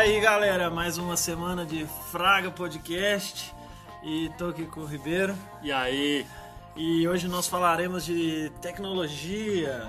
[0.00, 3.54] E aí galera, mais uma semana de Fraga Podcast
[4.02, 6.26] e tô aqui com o Ribeiro E aí?
[6.74, 9.86] e hoje nós falaremos de tecnologia,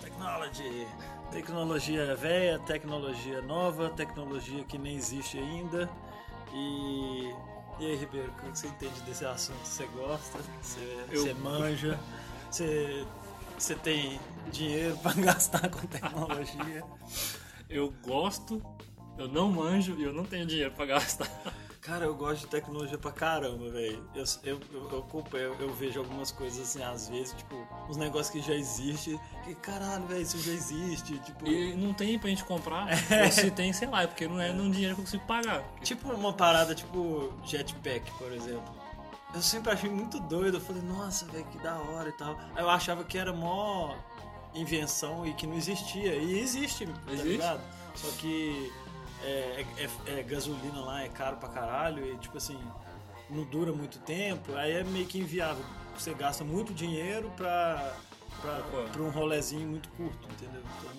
[0.00, 0.86] technology,
[1.32, 5.90] tecnologia velha, tecnologia nova, tecnologia que nem existe ainda
[6.54, 7.34] e
[7.80, 9.58] e aí Ribeiro, o que você entende desse assunto?
[9.64, 10.38] Você gosta?
[10.62, 11.98] Você, Eu- você manja?
[12.48, 13.04] Você,
[13.58, 14.20] você tem
[14.52, 16.84] dinheiro para gastar com tecnologia?
[17.68, 18.62] Eu gosto,
[19.18, 21.28] eu não manjo e eu não tenho dinheiro pra gastar.
[21.80, 24.04] Cara, eu gosto de tecnologia pra caramba, velho.
[24.14, 27.56] Eu, eu, eu, eu, eu vejo algumas coisas assim, às vezes, tipo,
[27.88, 29.18] uns negócios que já existem.
[29.44, 31.18] Que caralho, velho, isso já existe.
[31.20, 32.86] Tipo, E não tem pra gente comprar.
[33.10, 33.30] É.
[33.30, 35.62] Se tem, sei lá, é porque não é num dinheiro que eu consigo pagar.
[35.82, 38.74] tipo uma parada tipo jetpack, por exemplo.
[39.34, 40.58] Eu sempre achei muito doido.
[40.58, 42.38] Eu falei, nossa, velho, que da hora e tal.
[42.54, 43.94] Aí eu achava que era mó
[44.54, 46.14] invenção e que não existia.
[46.16, 47.28] E existe, tá Existe?
[47.28, 47.60] ligado?
[47.94, 48.72] Só que
[49.24, 52.58] é, é- é gasolina lá é caro pra caralho e tipo assim,
[53.30, 54.54] não dura muito tempo.
[54.54, 55.64] Aí é meio que inviável.
[55.96, 57.94] Você gasta muito dinheiro pra,
[58.92, 60.62] pra um rolezinho muito curto, entendeu?
[60.78, 60.92] Então,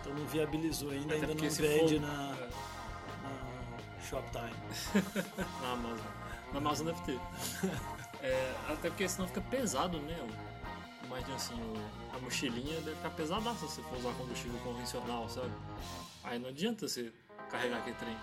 [0.00, 2.48] então não viabilizou ainda, Até ainda não vende for- na, é,
[3.22, 4.54] na Shoptime.
[5.62, 6.06] Na Amazon.
[6.52, 7.20] Na Amazon deve ter.
[8.22, 10.16] É, até porque senão fica pesado, né?
[11.04, 11.54] Imagina assim,
[12.14, 15.50] a mochilinha deve ficar pesadaça se você for usar combustível convencional, sabe?
[16.24, 17.12] Aí não adianta você
[17.48, 18.16] carregar aquele trem.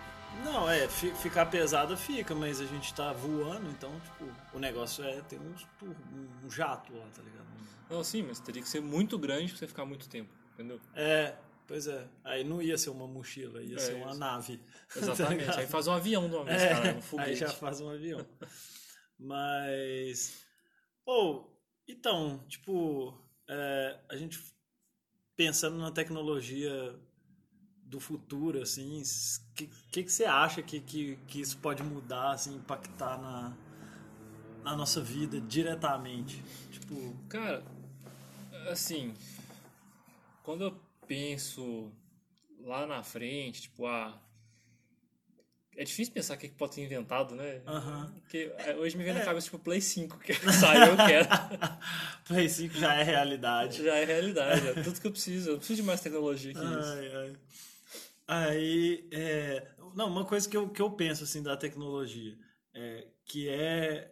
[0.43, 5.03] Não, é, fi- ficar pesada fica, mas a gente tá voando, então, tipo, o negócio
[5.03, 5.39] é ter
[5.79, 5.95] tur-
[6.43, 7.45] um jato lá, tá ligado?
[7.89, 10.79] Não, sim, mas teria que ser muito grande pra você ficar muito tempo, entendeu?
[10.93, 11.35] É,
[11.67, 12.05] pois é.
[12.23, 14.19] Aí não ia ser uma mochila, ia É, ser uma isso.
[14.19, 14.57] nave.
[14.93, 15.39] tá Exatamente.
[15.41, 15.59] ligado?
[15.59, 17.29] Aí faz um avião de uma vez, É, cara, um foguete.
[17.29, 18.25] aí já faz um avião.
[19.17, 20.43] Mas.
[21.05, 21.57] Ou,
[21.87, 23.17] então, tipo,
[23.47, 24.39] é, a gente
[25.35, 26.99] pensando na tecnologia
[27.85, 32.31] do futuro, assim, o que, que, que você acha que, que, que isso pode mudar,
[32.31, 33.53] assim, impactar na,
[34.63, 36.43] na nossa vida diretamente?
[36.71, 37.63] Tipo, Cara,
[38.69, 39.13] assim,
[40.43, 41.91] quando eu penso
[42.63, 44.19] lá na frente, tipo, ah,
[45.77, 47.61] é difícil pensar o que pode ser inventado, né?
[47.67, 48.11] aham.
[48.21, 49.19] Porque é, hoje me vem É.
[49.19, 51.27] na cabeça, tipo, Play 5, que saiu, eu quero.
[52.25, 53.83] Play 5 já é realidade.
[53.83, 55.49] Já é realidade, é tudo que eu preciso.
[55.49, 56.67] Eu não preciso de mais tecnologia que isso.
[56.67, 57.35] Ai, ai.
[58.27, 62.37] Aí, é, não, uma coisa que eu, que eu penso assim da tecnologia,
[62.73, 64.11] é, que é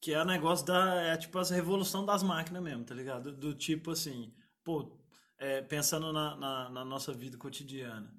[0.00, 3.30] que é o negócio da é tipo essa revolução das máquinas mesmo, tá ligado?
[3.30, 4.34] Do, do tipo assim,
[4.64, 4.98] pô,
[5.38, 8.12] é, pensando na, na, na nossa vida cotidiana,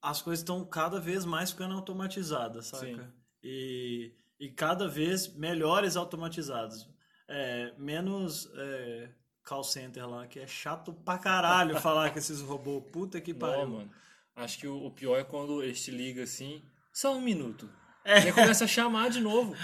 [0.00, 2.86] as coisas estão cada vez mais ficando automatizadas, saca?
[2.86, 3.12] Sim.
[3.42, 6.88] E, e cada vez melhores automatizadas.
[7.26, 9.10] É, menos é,
[9.44, 12.84] call center lá, que é chato pra caralho falar com esses robôs.
[12.92, 13.68] Puta que pariu.
[13.68, 13.90] Não, mano.
[14.38, 16.62] Acho que o, o pior é quando eles te ligam assim,
[16.92, 17.68] só um minuto.
[18.04, 18.20] É.
[18.22, 19.54] E aí começa a chamar de novo.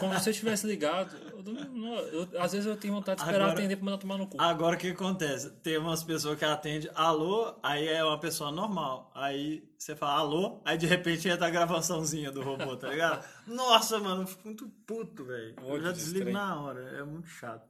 [0.00, 1.16] Como se você tivesse ligado.
[1.16, 4.18] Eu não- eu- às vezes eu tenho vontade de esperar Agora- atender pra mandar tomar
[4.18, 4.36] no cu.
[4.40, 5.50] Agora o que acontece?
[5.62, 9.12] Tem umas pessoas que atendem alô, aí é uma pessoa normal.
[9.14, 13.24] Aí você fala alô, aí de repente entra a gravaçãozinha do robô, tá ligado?
[13.46, 15.54] Nossa, mano, eu fico muito puto, velho.
[15.62, 17.68] Eu já desligo na hora, é muito chato.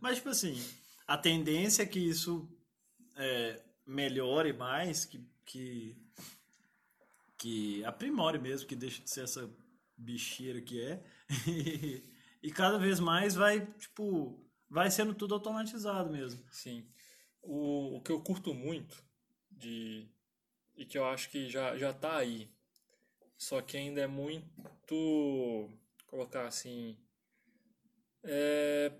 [0.00, 0.58] Mas, tipo assim,
[1.06, 2.48] a tendência é que isso
[3.16, 5.94] é, melhore mais, que, que,
[7.44, 9.50] que aprimore mesmo, que deixe de ser essa
[9.98, 11.04] bicheira que é.
[12.42, 14.38] E, cada vez mais vai, tipo,
[14.68, 16.44] vai sendo tudo automatizado mesmo.
[16.50, 16.86] Sim.
[17.40, 19.02] O, o que eu curto muito
[19.50, 20.06] de
[20.76, 22.50] e que eu acho que já, já tá aí,
[23.38, 25.70] só que ainda é muito
[26.06, 26.98] colocar assim
[28.22, 28.92] é,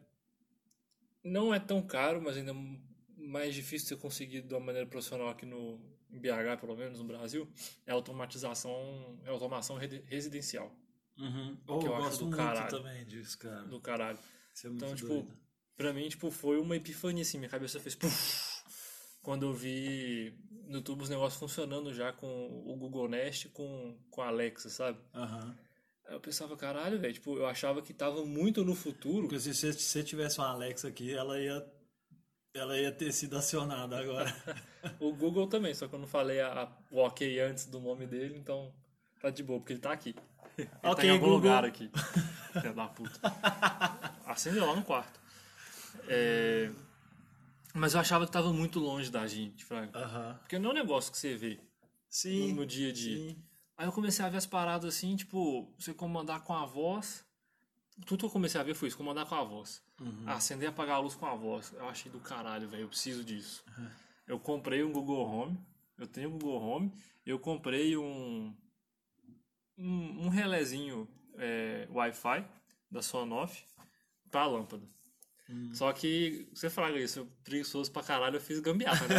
[1.22, 2.78] não é tão caro, mas ainda é
[3.18, 6.98] mais difícil de ser conseguido de uma maneira profissional aqui no em BH, pelo menos
[6.98, 7.48] no Brasil,
[7.86, 9.76] é automatização, é automação
[10.06, 10.72] residencial
[11.16, 11.56] Uhum.
[11.68, 12.70] eu eu acho gosto do muito caralho.
[12.70, 13.62] também disso, cara.
[13.66, 14.18] do caralho.
[14.64, 15.36] É Então, tipo, doido.
[15.76, 18.62] pra mim, tipo, foi uma epifania, assim, minha cabeça fez puf,
[19.22, 22.26] quando eu vi no YouTube os negócios funcionando já com
[22.66, 24.98] o Google Nest com, com a Alexa, sabe?
[25.14, 25.56] Aham.
[26.08, 29.26] Eu pensava, caralho, velho, tipo, eu achava que tava muito no futuro.
[29.28, 31.64] Porque se você tivesse uma Alexa aqui, ela ia,
[32.54, 34.32] ela ia ter sido acionada agora.
[35.00, 38.06] O Google também, só que eu não falei a, a- o ok antes do nome
[38.06, 38.70] dele, então
[39.18, 40.14] tá de boa, porque ele tá aqui.
[40.58, 41.36] Ele tá Ok, em algum Google.
[41.40, 41.90] lugar aqui.
[42.52, 43.18] Filha da puta.
[44.26, 45.18] Acendeu lá no quarto.
[46.06, 46.70] É,
[47.72, 49.98] Mas eu achava que tava muito longe da gente, Fraga.
[49.98, 50.38] Aham.
[50.40, 51.60] Porque não é um negócio que você vê no,
[52.10, 52.52] Sim.
[52.52, 53.16] no dia a dia.
[53.16, 53.42] sim.
[53.76, 57.23] Aí eu comecei a ver as paradas assim, tipo, você comandar com a voz.
[58.06, 59.82] Tudo que eu comecei a ver foi isso, comandar com a voz.
[60.00, 60.24] Uhum.
[60.26, 61.72] Acender e apagar a luz com a voz.
[61.72, 62.82] Eu achei do caralho, velho.
[62.82, 63.64] Eu preciso disso.
[64.26, 65.58] Eu comprei um Google Home
[65.96, 66.92] Eu tenho o Google Home.
[67.24, 68.54] Eu comprei um.
[69.76, 72.46] Um, um relézinho é, Wi-Fi
[72.90, 73.64] da Sonoff
[74.30, 74.86] pra lâmpada.
[75.74, 79.16] Só que, você fala isso, eu preguiçoso pra caralho, eu fiz gambiarra, né?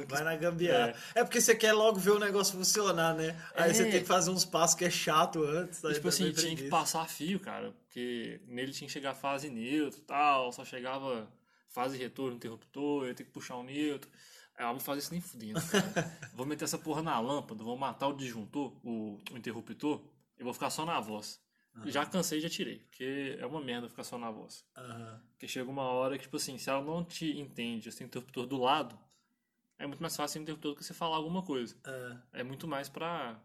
[0.00, 0.94] Quis- Vai na gambiarra.
[1.14, 1.24] É.
[1.24, 3.34] porque você quer logo ver o negócio funcionar, né?
[3.54, 3.74] Aí É.
[3.74, 5.82] você tem que fazer uns passos que é chato antes.
[5.84, 9.98] aí tipo assim, tinha que passar fio, cara, porque nele tinha que chegar fase neutro
[9.98, 11.26] e tal, só chegava
[11.68, 14.10] fase retorno, interruptor, eu ia ter que puxar um neutro.
[14.58, 16.18] Aí eu vou fazer isso nem fudendo, cara.
[16.34, 20.02] vou meter essa porra na lâmpada, vou matar o disjuntor, o, o interruptor,
[20.38, 21.40] e vou ficar só na voz.
[21.86, 24.64] Já cansei já tirei, porque é uma merda ficar só na voz.
[24.76, 25.20] Aham.
[25.32, 28.56] Porque chega uma hora que, tipo assim, se ela não te entende, esse interruptor do
[28.58, 28.98] lado,
[29.78, 31.74] é muito mais fácil o interruptor do que você falar alguma coisa.
[32.32, 32.40] É.
[32.40, 33.40] É muito mais pra.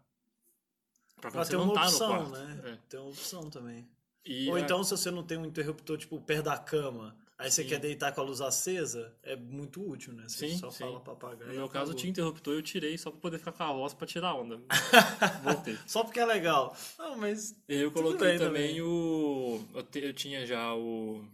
[1.21, 2.45] Pra quando Pra você não tá opção, no quarto.
[2.47, 2.71] né?
[2.73, 2.77] É.
[2.89, 3.87] Tem uma opção também.
[4.25, 7.51] E Ou a- então, se você não tem um interruptor, tipo, perto da cama, aí
[7.51, 10.23] você quer deitar com a luz acesa, é muito útil, né?
[10.27, 10.83] Você Sim, só sim.
[10.85, 11.47] fala pra apagar.
[11.47, 14.07] No meu caso, tinha interruptor, eu tirei só pra poder ficar com a voz pra
[14.07, 14.61] tirar a onda.
[15.43, 15.77] Voltei.
[15.85, 16.75] Só porque é legal.
[16.97, 17.55] Não, mas.
[17.67, 18.81] Eu coloquei também, também.
[18.81, 19.61] o.
[19.73, 21.25] Eu, te- eu tinha já o,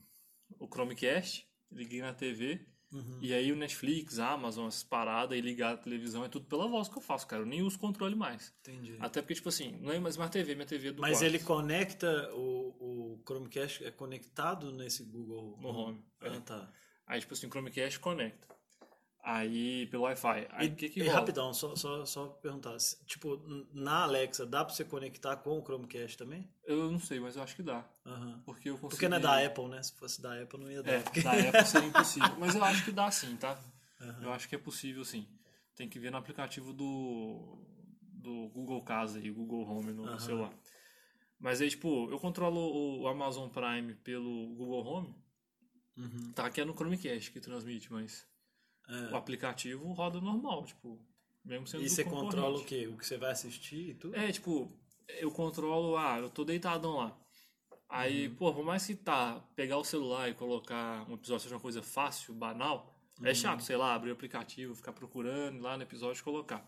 [0.60, 2.62] o Chromecast, liguei na TV.
[2.94, 3.20] Uhum.
[3.22, 6.68] E aí o Netflix, a Amazon, essas paradas e ligar a televisão é tudo pela
[6.68, 7.42] voz que eu faço, cara.
[7.42, 8.54] Eu nem uso controle mais.
[8.60, 8.98] Entendi.
[9.00, 11.24] Até porque, tipo assim, não é mais Smart TV, minha TV é do Mas quarto.
[11.24, 12.61] ele conecta, o,
[13.22, 16.40] o Chromecast é conectado nesse Google No Home, Ah, é.
[16.40, 16.72] tá.
[17.08, 18.48] Aí, tipo assim, o Chromecast conecta.
[19.24, 20.48] Aí, pelo Wi-Fi.
[20.52, 22.76] Aí, o que que e rapidão, só, só, só perguntar.
[23.06, 23.40] Tipo,
[23.72, 26.50] na Alexa, dá pra você conectar com o Chromecast também?
[26.66, 27.86] Eu não sei, mas eu acho que dá.
[28.06, 28.42] Aham.
[28.44, 28.90] Porque eu consegui...
[28.90, 29.84] Porque não é da Apple, né?
[29.84, 30.92] Se fosse da Apple, não ia dar.
[30.94, 32.36] É, porque- da Apple seria impossível.
[32.40, 33.60] Mas eu acho que dá sim, tá?
[34.20, 35.28] Eu acho que é possível sim.
[35.76, 37.60] Tem que ver no aplicativo do,
[38.02, 40.20] do Google Casa e Google Home no Aham.
[40.20, 40.54] celular.
[41.42, 45.16] Mas aí, tipo, eu controlo o Amazon Prime pelo Google Home.
[45.98, 46.32] Uhum.
[46.34, 48.26] Tá, que é no Chromecast que transmite, mas
[48.88, 49.12] É.
[49.12, 51.00] o aplicativo roda normal, tipo,
[51.44, 52.88] mesmo sendo E você controla o quê?
[52.88, 54.16] O que você vai assistir e tudo?
[54.16, 54.72] É, tipo,
[55.08, 57.18] eu controlo, ah, eu tô deitadão lá.
[57.90, 58.36] Aí, Uhum.
[58.36, 61.82] pô, por mais que tá, pegar o celular e colocar um episódio seja uma coisa
[61.82, 63.36] fácil, banal, é Uhum.
[63.36, 66.66] chato, sei lá, abrir o aplicativo, ficar procurando ir lá no episódio e colocar.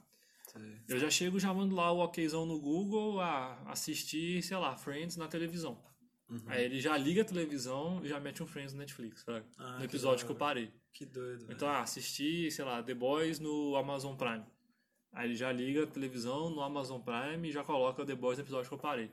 [0.86, 0.96] Sei.
[0.96, 5.18] Eu já chego já mando lá o okzão no Google a assistir, sei lá, Friends
[5.18, 5.82] na televisão.
[6.30, 6.42] Uhum.
[6.48, 9.46] Aí ele já liga a televisão e já mete um Friends no Netflix, sabe?
[9.58, 10.74] Ah, no que episódio da que eu parei.
[10.92, 11.46] Que doido.
[11.50, 14.44] Então, ah, assisti, sei lá, The Boys no Amazon Prime.
[15.12, 18.44] Aí ele já liga a televisão no Amazon Prime e já coloca The Boys no
[18.44, 19.12] episódio que eu parei.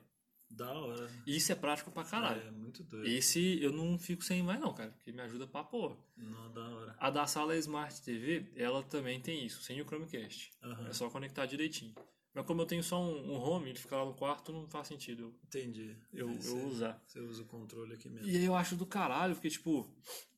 [0.50, 1.08] Da hora.
[1.26, 2.42] Isso é prático pra caralho.
[2.42, 3.06] É, muito doido.
[3.06, 5.96] Esse eu não fico sem mais não, cara, porque me ajuda pra porra.
[6.16, 6.96] Não, da hora.
[6.98, 10.50] A da sala Smart TV, ela também tem isso, sem o Chromecast.
[10.62, 10.88] Aham.
[10.88, 11.94] É só conectar direitinho.
[12.34, 14.86] Mas como eu tenho só um, um home, ele fica lá no quarto, não faz
[14.86, 15.96] sentido Entendi.
[16.12, 17.02] eu, Aí eu você, usar.
[17.06, 18.28] Você usa o controle aqui mesmo.
[18.28, 19.88] E aí eu acho do caralho, porque tipo,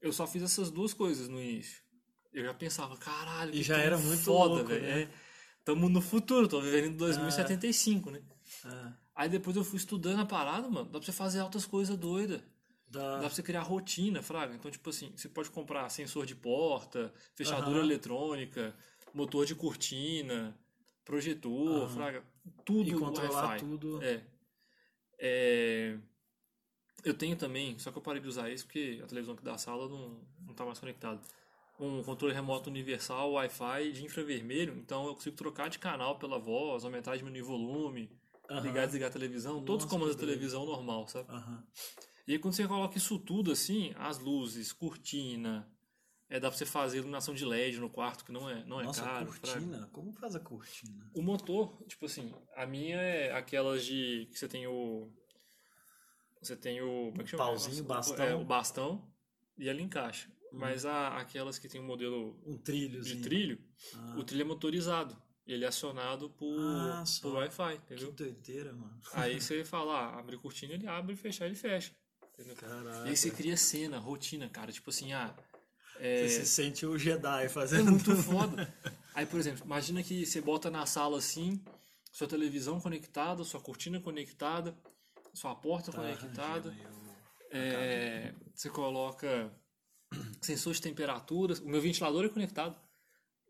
[0.01, 1.83] eu só fiz essas duas coisas no início.
[2.33, 4.83] Eu já pensava, caralho, E já era muito foda, velho.
[4.83, 5.03] né?
[5.03, 5.11] É,
[5.65, 8.23] tamo no futuro, tô vivendo em 2075, né?
[8.65, 10.87] Ah, Aí depois eu fui estudando a parada, mano.
[10.87, 12.41] Dá pra você fazer altas coisas doidas.
[12.89, 13.15] dá.
[13.17, 14.55] Dá pra você criar rotina, fraga.
[14.55, 17.85] Então, tipo assim, você pode comprar sensor de porta, fechadura Aham.
[17.87, 18.75] eletrônica,
[19.15, 20.57] motor de cortina,
[21.05, 21.89] projetor, Aham.
[21.89, 22.25] fraga.
[22.65, 23.59] Tudo E controlar Wi-Fi.
[23.61, 24.03] tudo.
[24.03, 24.21] É.
[25.19, 25.97] É,
[27.05, 29.59] Eu tenho também, só que eu parei de usar isso porque a televisão aqui da
[29.59, 31.21] sala não, não tá mais conectada.
[31.81, 36.85] Um controle remoto universal Wi-Fi de infravermelho, então eu consigo trocar de canal pela voz,
[36.85, 38.09] aumentar e diminuir volume,
[38.51, 38.61] Aham.
[38.67, 41.31] ligar e desligar a televisão, todos os Nossa, comandos da televisão normal, sabe?
[41.31, 41.65] Aham.
[42.27, 45.69] E aí quando você coloca isso tudo assim, as luzes, cortina,
[46.29, 48.85] é, dá pra você fazer iluminação de LED no quarto, que não é, não é
[48.85, 49.33] Nossa, caro.
[49.33, 49.55] fraga.
[49.61, 49.89] cortina?
[49.93, 51.11] Como faz a cortina?
[51.15, 54.29] O motor, tipo assim, a minha é aquelas de.
[54.31, 55.11] que você tem o.
[56.41, 57.11] Você tem o.
[57.11, 57.45] Como é que chama?
[57.45, 58.27] Pauzinho, Nossa, bastão.
[58.27, 59.13] É, o bastão
[59.59, 60.29] e ela encaixa.
[60.53, 60.59] Uhum.
[60.59, 63.23] Mas a, aquelas que tem o modelo Um de trilhozinho.
[63.23, 65.17] trilho, Ah, o trilho é motorizado.
[65.47, 68.13] Ele é acionado por, Ah, por Wi-Fi, que entendeu?
[68.13, 69.01] doideira, mano.
[69.13, 71.93] Aí você fala, ah, abre cortina, ele abre, fechar, ele fecha.
[72.35, 72.55] Entendeu?
[72.57, 73.07] Caraca.
[73.07, 74.71] E aí você cria cena, rotina, cara.
[74.73, 75.35] Tipo assim, ah.
[75.99, 78.23] É, Você se sente o Jedi é fazendo muito tudo.
[78.23, 78.75] foda.
[79.15, 81.63] Aí, por exemplo, imagina que você bota na sala assim,
[82.11, 84.75] sua televisão conectada, sua cortina conectada,
[85.35, 86.75] sua porta Tá conectada.
[87.51, 89.53] é, você coloca
[90.41, 91.59] sensor de temperaturas.
[91.61, 92.75] O meu ventilador é conectado.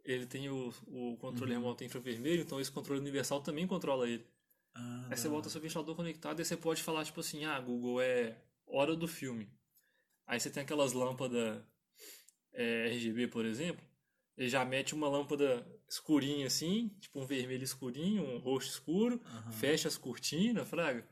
[0.05, 4.27] Ele tem o, o controle remoto infravermelho, então esse controle universal também controla ele.
[4.75, 8.01] Ah, Aí você bota seu ventilador conectado e você pode falar, tipo assim, ah, Google,
[8.01, 9.49] é hora do filme.
[10.27, 11.63] Aí você tem aquelas lâmpadas
[12.53, 13.85] é, RGB, por exemplo,
[14.37, 19.53] ele já mete uma lâmpada escurinha assim, tipo um vermelho escurinho, um roxo escuro, Aham.
[19.53, 21.07] fecha as cortinas, fraga.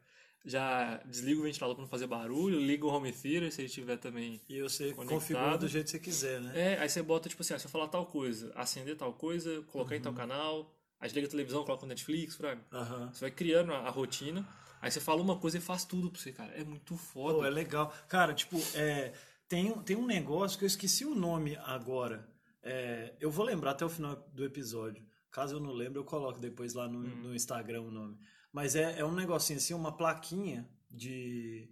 [0.44, 3.96] Já desliga o ventilador para não fazer barulho, liga o home theater se ele tiver
[3.98, 4.40] também.
[4.48, 5.08] E você Conectado.
[5.08, 6.52] configura do jeito que você quiser, né?
[6.74, 9.62] É, aí você bota, tipo assim, ah, se eu falar tal coisa, acender tal coisa,
[9.68, 10.18] colocar em tal Uhum.
[10.18, 12.64] canal, aí desliga a televisão, coloca o Netflix, fraga.
[12.72, 13.10] Aham.
[13.12, 14.46] Você vai criando a, a rotina,
[14.80, 16.52] aí você fala uma coisa e faz tudo pra você, cara.
[16.54, 17.38] É muito foda.
[17.38, 17.92] Pô, é legal.
[18.08, 19.12] Cara, tipo, é,
[19.48, 22.26] tem, um- tem um negócio que eu esqueci o nome agora.
[22.62, 25.02] É, eu vou lembrar até o final do episódio.
[25.30, 28.18] Caso eu não lembre, eu coloco depois lá no, no Instagram o nome.
[28.52, 31.68] Mas é, é um negocinho assim, uma plaquinha de.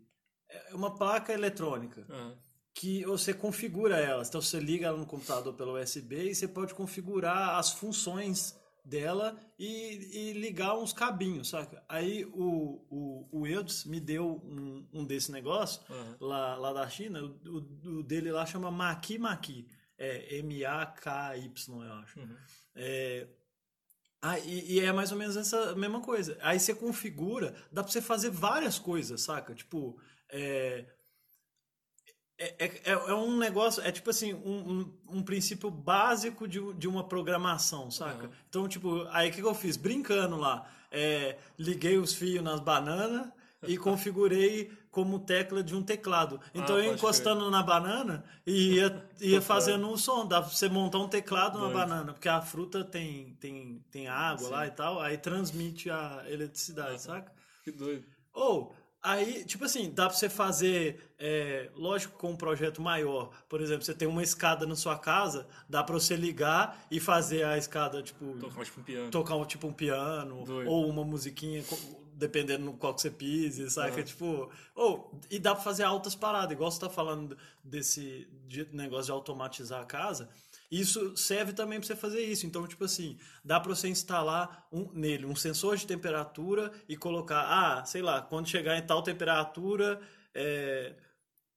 [0.48, 2.34] É uma placa eletrônica Ah,
[2.74, 4.22] que você configura ela.
[4.22, 9.36] Então você liga ela no computador pelo USB e você pode configurar as funções dela
[9.58, 11.84] e, e ligar uns cabinhos, saca?
[11.88, 16.16] Aí o, o, o Eudes me deu um, um desse negócio Aham.
[16.20, 17.20] lá, lá da China.
[17.22, 19.66] O, o- o dele lá chama Maki Maki.
[19.98, 22.20] É M-A-K-Y, eu acho.
[22.20, 22.36] Uhum.
[22.76, 23.26] É,
[24.20, 26.36] ah, e, e é mais ou menos essa mesma coisa.
[26.40, 29.54] Aí você configura, dá pra você fazer várias coisas, saca?
[29.54, 29.96] Tipo,
[30.28, 30.84] é,
[32.38, 36.86] é, é, é um negócio, é tipo assim, um, um, um princípio básico de, de
[36.86, 38.26] uma programação, saca?
[38.26, 38.30] Aham.
[38.48, 39.76] Então, tipo, aí o que, que eu fiz?
[39.76, 43.28] Brincando lá, é, liguei os fios nas bananas
[43.66, 46.40] e configurei como tecla de um teclado.
[46.54, 50.26] Então Ah, eu encostando na banana e ia, ia fazendo um som.
[50.26, 51.74] Dá pra você montar um teclado na Doido.
[51.78, 54.50] banana, porque a fruta tem, tem, tem água Sim.
[54.52, 56.98] lá e tal, aí transmite a eletricidade, Aham.
[56.98, 57.32] saca?
[57.62, 58.04] Que doido.
[58.32, 63.30] Ou, aí, tipo assim, dá pra você fazer, é, lógico, com um projeto maior.
[63.48, 67.44] Por exemplo, você tem uma escada na sua casa, dá pra você ligar e fazer
[67.44, 69.10] a escada, tipo, Tocar tipo um piano.
[69.10, 70.70] tocar tipo um piano, Doido.
[70.70, 71.62] ou uma musiquinha,
[72.18, 73.94] dependendo no qual que você pise, saca?
[73.94, 74.02] Aham.
[74.02, 79.06] Tipo, ou, e dá pra fazer altas paradas, igual você tá falando desse de negócio
[79.06, 80.28] de automatizar a casa.
[80.70, 82.44] Isso serve também pra você fazer isso.
[82.46, 87.42] Então, tipo assim, dá pra você instalar um, nele um sensor de temperatura e colocar,
[87.48, 90.00] ah, sei lá, quando chegar em tal temperatura,
[90.34, 90.94] é,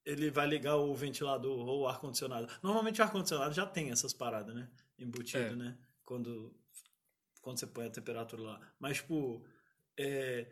[0.05, 2.47] ele vai ligar o ventilador ou o ar-condicionado.
[2.61, 4.69] Normalmente o ar-condicionado já tem essas paradas, né?
[4.97, 5.55] Embutido, É.
[5.55, 5.77] né?
[6.05, 6.55] Quando,
[7.41, 8.61] quando você põe a temperatura lá.
[8.79, 9.43] Mas, tipo,
[10.01, 10.47] é,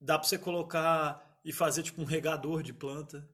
[0.00, 3.28] dá pra você colocar e fazer, tipo, um regador de planta.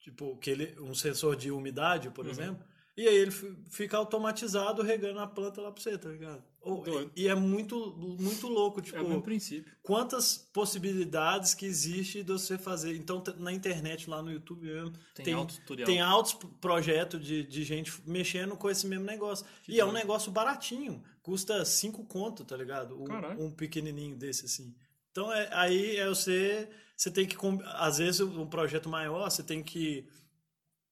[0.00, 2.30] Tipo, que ele, um sensor de umidade, por Uhum.
[2.30, 2.64] exemplo.
[2.96, 6.42] E aí ele fi- fica automatizado regando a planta lá pra você, tá ligado?
[6.64, 7.10] Doido.
[7.16, 9.72] e é muito, muito louco, tipo É o princípio.
[9.82, 12.96] quantas possibilidades que existe de você fazer.
[12.96, 15.86] Então, na internet, lá no YouTube mesmo, Tem tem, alto tutorial.
[15.86, 19.46] tem altos projetos de, de gente mexendo com esse mesmo negócio.
[19.62, 19.98] Que e é um doido.
[20.00, 21.02] negócio baratinho.
[21.22, 23.00] Custa 5 conto, tá ligado?
[23.00, 24.74] Um, um pequenininho desse, assim.
[25.12, 26.68] Então, é, aí é você...
[26.96, 27.36] Você tem que...
[27.74, 30.06] Às vezes, um projeto maior, você tem que...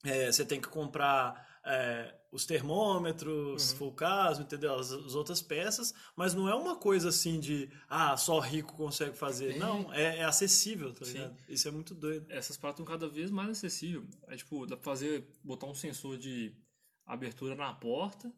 [0.04, 1.60] é, você tem que comprar...
[1.64, 3.78] é, os termômetros, se Uhum.
[3.78, 4.76] for o caso, entendeu?
[4.78, 9.16] As, as outras peças, mas não é uma coisa assim de ah, só rico consegue
[9.18, 9.56] fazer.
[9.56, 9.58] É.
[9.58, 11.14] Não, é, é acessível, tá Sim.
[11.14, 11.36] ligado?
[11.48, 12.26] Isso é muito doido.
[12.30, 14.08] Essas paradas estão cada vez mais acessíveis.
[14.28, 16.54] É tipo, dá pra fazer, botar um sensor de
[17.04, 18.32] abertura na porta,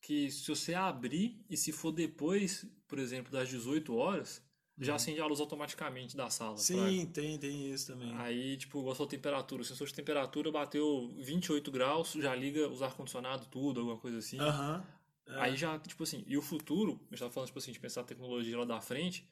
[0.00, 4.40] que se você abrir e se for depois, por exemplo, das 18 horas,
[4.80, 6.56] já acende a luz automaticamente da sala.
[6.56, 8.12] Sim, tem, tem isso também.
[8.16, 9.62] Aí, tipo, gostou da temperatura.
[9.62, 14.38] O sensor de temperatura bateu 28 graus, já liga os ar-condicionado, tudo, alguma coisa assim.
[14.38, 14.84] Aham.
[15.26, 15.40] é.
[15.40, 18.02] Aí já, tipo assim, e o futuro, a gente tava falando, tipo assim, de pensar
[18.02, 19.28] a tecnologia lá da frente,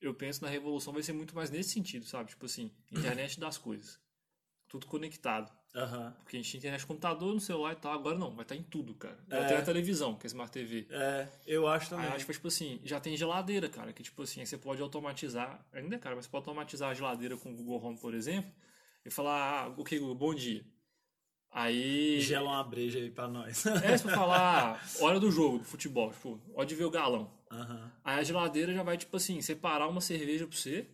[0.00, 2.30] eu penso na revolução vai ser muito mais nesse sentido, sabe?
[2.30, 3.98] Tipo assim, internet das coisas.
[4.68, 5.52] Tudo conectado.
[5.74, 6.14] Aham.
[6.20, 8.54] Porque a gente tinha internet no computador, no celular e tal, agora não, vai estar
[8.54, 9.18] em tudo, cara.
[9.28, 9.44] É.
[9.44, 10.86] tem a televisão, que é Smart TV.
[10.88, 12.06] É, eu acho também.
[12.06, 14.80] Aí acho que, tipo assim, já tem geladeira, cara, que tipo assim, aí você pode
[14.80, 18.14] automatizar, ainda é cara, mas você pode automatizar a geladeira com o Google Home, por
[18.14, 18.52] exemplo,
[19.04, 20.64] e falar, ah, ok, Google, bom dia.
[21.50, 22.20] Aí.
[22.20, 23.64] Gela uma breja aí pra nós.
[23.66, 27.30] É, se falar hora do jogo, do futebol, tipo, hora de ver o galão.
[27.50, 27.92] Aham.
[28.04, 30.88] Aí a geladeira já vai, tipo assim, separar uma cerveja pra você.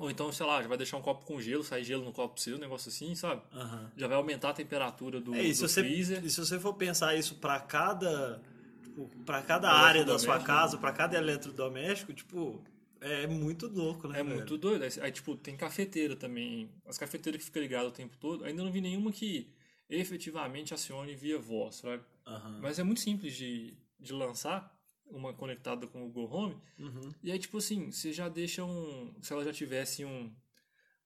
[0.00, 2.40] Ou então, sei lá, já vai deixar um copo com gelo, sair gelo no copo
[2.40, 3.42] você, um negócio assim, sabe?
[3.52, 3.90] Aham.
[3.96, 6.24] Já vai aumentar a temperatura do, É, e se, do você, freezer.
[6.24, 8.40] e se você for pensar isso pra cada.
[8.82, 10.44] Tipo, pra cada área da sua né?
[10.44, 12.62] casa, pra cada eletrodoméstico, tipo,
[13.00, 14.20] é muito louco, né?
[14.20, 14.36] É velho?
[14.36, 14.84] muito doido.
[15.02, 16.70] Aí, tipo, tem cafeteira também.
[16.86, 18.44] As cafeteiras que ficam ligadas o tempo todo.
[18.44, 19.48] Ainda não vi nenhuma que
[19.88, 22.02] efetivamente acione via voz, sabe?
[22.26, 22.58] Aham.
[22.62, 24.74] Mas é muito simples de, de lançar
[25.10, 26.56] uma conectada com o Google Home.
[26.78, 27.12] Uhum.
[27.22, 29.12] E aí, tipo assim, você já deixa um.
[29.20, 30.32] Se ela já tivesse um.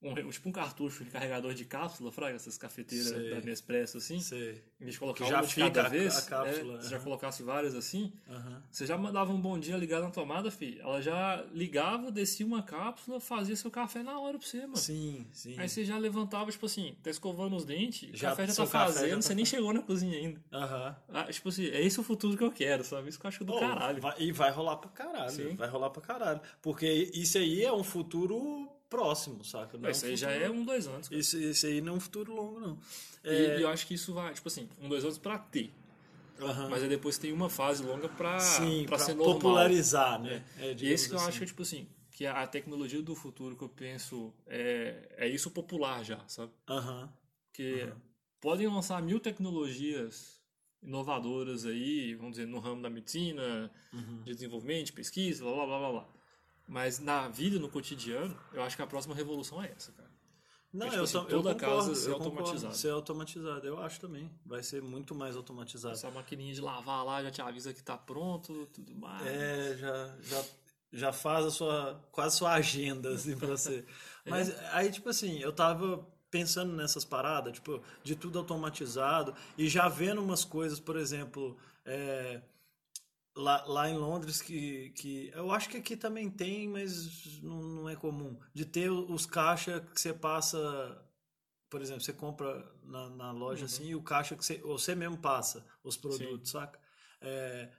[0.09, 3.29] Um tipo um cartucho de carregador de cápsula, fraga, essas cafeteiras Sei.
[3.29, 4.19] da Nespresso assim.
[4.19, 4.61] Sei.
[4.79, 6.99] Em vez de colocar já uma de cada a- vez, a cápsula, é, você já
[6.99, 8.61] colocasse várias assim, Aham.
[8.71, 10.81] você já mandava um bom dia ligado na tomada, filho.
[10.81, 14.77] Ela já ligava, descia uma cápsula, fazia seu café na hora pra você, mano.
[14.77, 15.55] Sim, sim.
[15.57, 18.65] Aí você já levantava, tipo assim, tá escovando os dentes, o Já- café já tá
[18.65, 20.41] fazendo, já tá você nem chegou na cozinha ainda.
[20.51, 20.95] Aham.
[21.09, 23.09] Ah, tipo assim, é esse o futuro que eu quero, sabe?
[23.09, 24.01] Isso que eu acho do Pô, caralho.
[24.01, 25.31] vai- e vai rolar pra caralho.
[25.31, 25.55] Sim.
[25.55, 26.41] Vai rolar pra caralho.
[26.61, 29.77] Porque isso aí é um futuro próximo, saca?
[29.77, 31.07] Não é um aí já é um, dois anos.
[31.09, 31.19] cara.
[31.19, 32.77] Isso, isso aí não é um futuro longo, não.
[33.23, 35.71] E, É, e eu acho que isso vai, tipo assim, um, dois anos pra ter.
[36.41, 36.69] aham.
[36.69, 39.33] Mas aí depois tem uma fase longa pra, Sim, pra pra ser normal.
[39.35, 40.43] popularizar, né?
[40.59, 41.27] É, E digamos esse que eu assim.
[41.29, 45.51] acho que, tipo assim, que a tecnologia do futuro que eu penso é, é isso
[45.51, 46.51] popular já, sabe?
[46.67, 47.09] Aham.
[47.47, 47.87] Porque
[48.41, 50.41] podem lançar mil tecnologias
[50.83, 54.21] inovadoras aí, vamos dizer, no ramo da medicina, Uhum.
[54.23, 56.07] de desenvolvimento, de pesquisa, blá blá blá blá.
[56.67, 60.09] Mas na vida, no cotidiano, eu acho que a próxima revolução é essa, cara.
[60.73, 62.39] Não, É, tipo eu, assim, tam- eu toda concordo, casa ser eu concordo.
[62.39, 62.73] automatizada.
[62.73, 64.29] Ser automatizado, eu acho também.
[64.45, 65.93] Vai ser muito mais automatizado.
[65.93, 69.25] Essa maquininha de lavar lá já te avisa que tá pronto, tudo mais.
[69.25, 70.45] É, já, já,
[70.91, 73.85] já faz a sua, quase sua agenda, assim, pra você.
[74.25, 79.87] Mas aí, tipo assim, eu tava pensando nessas paradas, tipo, de tudo automatizado e já
[79.87, 81.55] vendo umas coisas, por exemplo,
[81.85, 82.41] é,
[83.35, 87.89] lá, lá em Londres, que, que eu acho que aqui também tem, mas não, não
[87.89, 91.01] é comum, de ter os caixas que você passa.
[91.69, 93.65] Por exemplo, você compra na, na loja Uhum.
[93.65, 96.79] assim e o caixa que você, você mesmo passa os produtos, saca?
[97.21, 97.71] É,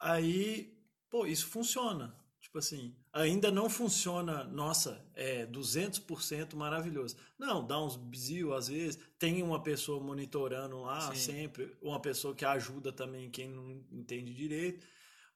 [0.00, 0.76] aí,
[1.10, 2.17] pô, isso funciona.
[2.48, 7.14] Tipo assim, ainda não funciona, nossa, é 200% maravilhoso.
[7.38, 11.32] Não, dá uns bizil às vezes, tem uma pessoa monitorando lá Sim.
[11.32, 14.86] sempre, uma pessoa que ajuda também quem não entende direito,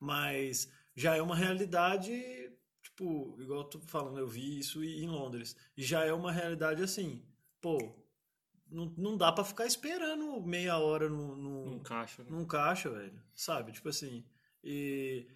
[0.00, 2.10] mas já é uma realidade,
[2.82, 6.82] tipo, igual eu tô falando, eu vi isso em Londres, e já é uma realidade
[6.82, 7.22] assim,
[7.60, 7.94] pô,
[8.70, 12.30] não, não dá pra ficar esperando meia hora no, no, Num caixa, né?
[12.30, 13.22] num caixa, velho.
[13.34, 13.70] Sabe?
[13.70, 14.24] Tipo assim.
[14.64, 15.26] E,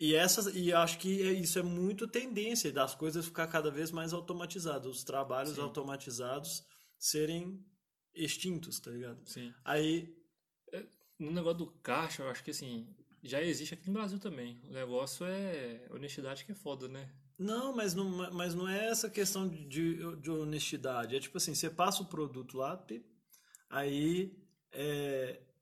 [0.00, 3.90] e, essas, e acho que é- isso é muito tendência das coisas ficar cada vez
[3.90, 5.60] mais automatizadas, os trabalhos Sim.
[5.62, 6.64] automatizados
[6.98, 7.64] serem
[8.14, 9.20] extintos, tá ligado?
[9.28, 9.52] Sim.
[9.64, 10.14] Aí,
[11.18, 12.88] No negócio do caixa, eu acho que assim,
[13.22, 14.60] já existe aqui no Brasil também.
[14.64, 17.08] O negócio é honestidade que é foda, né?
[17.38, 21.16] não, mas não, mas não é essa questão de, de, de honestidade.
[21.16, 22.84] É tipo assim, você passa o produto lá,
[23.70, 24.36] aí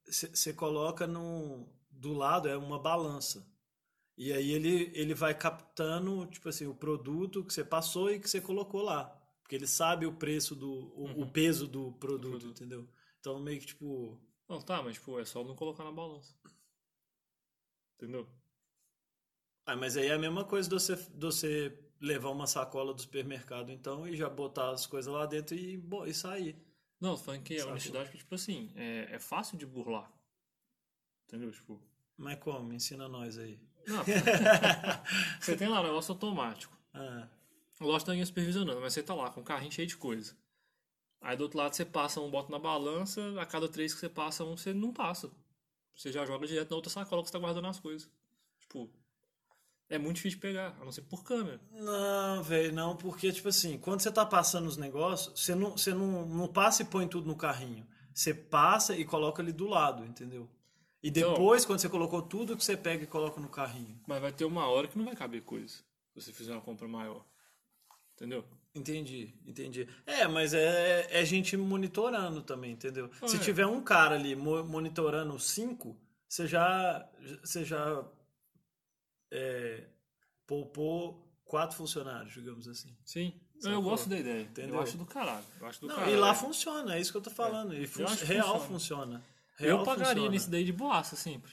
[0.05, 3.45] você coloca no, do lado, é uma balança.
[4.17, 8.29] E aí ele, ele vai captando, tipo assim, o produto que você passou e que
[8.29, 9.05] você colocou lá.
[9.41, 10.69] Porque ele sabe o preço do.
[10.95, 11.29] o, o Uhum.
[11.31, 12.47] peso do produto, produto.
[12.47, 12.87] entendeu?
[13.19, 14.19] Então meio que tipo.
[14.47, 16.35] Não, tá, mas tipo, é só não colocar na balança.
[17.97, 18.27] Entendeu?
[19.65, 23.01] Ah, mas aí é a mesma coisa de você, de você levar uma sacola do
[23.01, 26.55] supermercado, então, e já botar as coisas lá dentro e, e sair.
[26.99, 27.71] Não, falando que a Sacou.
[27.71, 30.11] honestidade que, tipo assim, é, é fácil de burlar.
[31.27, 31.51] Entendeu?
[31.51, 31.81] Tipo.
[32.17, 32.73] Mas como?
[32.73, 33.59] Ensina nós aí.
[33.87, 34.03] Não,
[35.39, 36.77] você tem lá o negócio automático.
[36.93, 37.27] Ah,
[37.79, 40.35] Lógico que ninguém supervisionando, mas você tá lá com um carrinho cheio de coisa.
[41.21, 44.09] Aí do outro lado você passa um, bota na balança, a cada três que você
[44.09, 45.29] passa um, você não passa.
[45.95, 48.09] Você já joga direto na outra sacola que você tá guardando as coisas.
[48.59, 48.89] Tipo,
[49.89, 51.61] é muito difícil de pegar, a não ser por câmera.
[51.71, 55.93] Não, velho, não, porque, tipo assim, quando você tá passando os negócios, você não, você
[55.93, 57.85] não, não passa e põe tudo no carrinho.
[58.13, 60.49] Você passa e coloca ali do lado, entendeu?
[61.03, 63.99] E Então- depois, quando você colocou tudo que você pega e coloca no carrinho.
[64.07, 65.75] Mas vai ter uma hora que não vai caber coisa.
[65.77, 67.25] Se você fizer uma compra maior.
[68.15, 68.45] Entendeu?
[68.75, 69.87] Entendi, entendi.
[70.05, 73.09] É, mas é, é gente monitorando também, entendeu?
[73.21, 73.39] Ah, Se é.
[73.39, 75.95] tiver um cara ali mo- monitorando cinco,
[76.27, 77.07] você já,
[77.43, 78.03] você já
[79.31, 79.87] é,
[80.47, 82.95] poupou quatro funcionários, digamos assim.
[83.03, 83.39] Sim.
[83.59, 83.71] Sacou?
[83.77, 84.41] Eu gosto da ideia.
[84.43, 84.75] Entendeu?
[84.75, 85.45] Eu acho do caralho.
[85.59, 86.13] Eu acho do Não, caralho.
[86.13, 87.73] e lá funciona, é isso que eu tô falando.
[87.75, 89.19] E fun- real funciona.
[89.19, 89.23] funciona.
[89.55, 90.29] Real Eu pagaria funciona.
[90.29, 91.51] nesse daí de boaça sempre.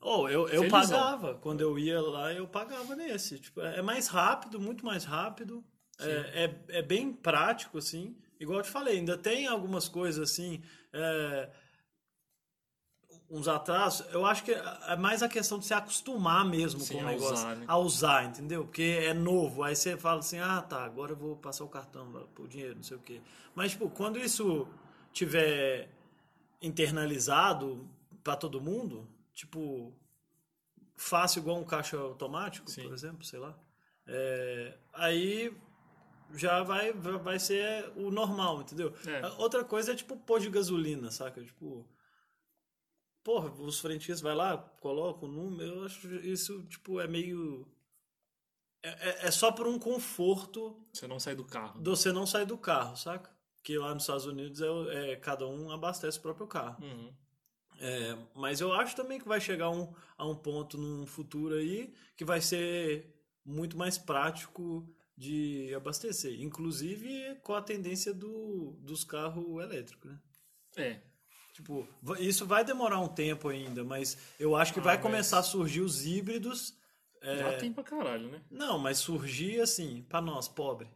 [0.00, 0.70] Oh, eu, eu Felizão.
[0.70, 1.34] pagava.
[1.36, 3.38] Quando eu ia lá, eu pagava nesse.
[3.38, 5.64] Tipo, é mais rápido, muito mais rápido.
[6.00, 8.16] É, é, é bem prático, assim.
[8.40, 10.62] Igual eu te falei, ainda tem algumas coisas assim.
[10.92, 11.50] é,
[13.30, 14.06] uns atrasos.
[14.12, 17.34] Eu acho que é mais a questão de se acostumar mesmo Sim, com o negócio.
[17.34, 17.64] usar, né?
[17.66, 18.64] A usar, entendeu?
[18.64, 19.62] Porque é novo.
[19.62, 22.82] Aí você fala assim: ah, tá, agora eu vou passar o cartão, o dinheiro, não
[22.82, 23.20] sei o quê.
[23.54, 24.66] Mas, tipo, quando isso
[25.12, 25.88] tiver
[26.62, 27.88] internalizado
[28.22, 29.92] para todo mundo, tipo,
[30.96, 32.84] fácil igual um caixa automático, Sim.
[32.84, 33.58] por exemplo, sei lá.
[34.06, 35.56] É, aí
[36.34, 38.94] já vai, vai ser o normal, entendeu?
[39.06, 39.26] É.
[39.38, 41.42] Outra coisa é tipo pôr de gasolina, saca?
[41.44, 41.86] Tipo,
[43.22, 47.66] porra, os frentistas vai lá, coloca o número, eu acho isso, tipo, é meio...
[48.84, 51.80] É, é- é só por um conforto Você não sai do carro.
[51.82, 53.30] você não sair do carro, saca?
[53.62, 56.82] Que lá nos Estados Unidos é, é cada um abastece o próprio carro.
[56.84, 57.12] Uhum.
[57.78, 61.92] É, mas eu acho também que vai chegar um, a um ponto num futuro aí
[62.16, 63.12] que vai ser
[63.44, 66.40] muito mais prático de abastecer.
[66.40, 70.20] Inclusive com a tendência do, dos carros elétricos, né?
[70.76, 71.00] É.
[71.52, 71.86] Tipo,
[72.18, 75.42] isso vai demorar um tempo ainda, mas eu acho que vai Ah, mas- começar a
[75.42, 76.74] surgir os híbridos
[77.22, 78.42] é, Já tem pra caralho, né?
[78.50, 80.88] Não, mas surgia assim, pra nós, pobre.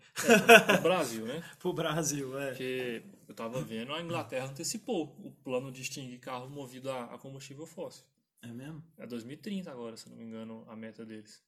[0.77, 1.43] No Brasil, né?
[1.59, 2.49] Pro Brasil, é.
[2.49, 7.19] Porque eu tava vendo, a Inglaterra antecipou o plano de extinguir carro movido a, a
[7.19, 8.05] combustível fóssil.
[8.43, 8.83] É mesmo?
[8.99, 11.43] É 2030 agora, se não me engano, a meta deles.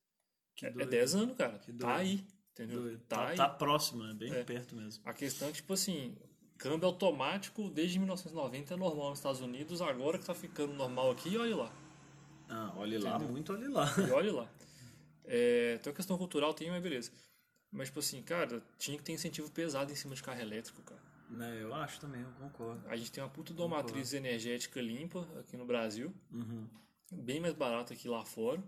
[0.55, 0.91] Que É, é doido.
[0.91, 1.59] 10 anos, cara.
[1.59, 1.99] Que Tá doido.
[1.99, 2.81] aí, entendeu?
[2.83, 3.01] Doido.
[3.09, 3.37] Tá, Tá, aí.
[3.37, 4.43] tá próximo, é bem É.
[4.43, 5.03] perto mesmo.
[5.05, 6.17] A questão é que, tipo assim,
[6.57, 11.37] câmbio automático desde 1990 é normal nos Estados Unidos, agora que tá ficando normal aqui,
[11.37, 11.73] olha lá.
[12.49, 13.87] Ah, olhe lá, muito olhe lá.
[14.07, 14.49] E olha lá.
[15.31, 17.13] É, tem uma questão cultural, tem, mas beleza.
[17.71, 21.03] Mas, tipo assim, cara, tinha que ter incentivo pesado em cima de carro elétrico, cara.
[21.29, 22.83] Né, eu acho também, eu concordo.
[22.89, 26.67] A gente tem uma puta de uma matriz energética limpa aqui no Brasil, Uhum.
[27.13, 28.63] bem mais barata que lá fora.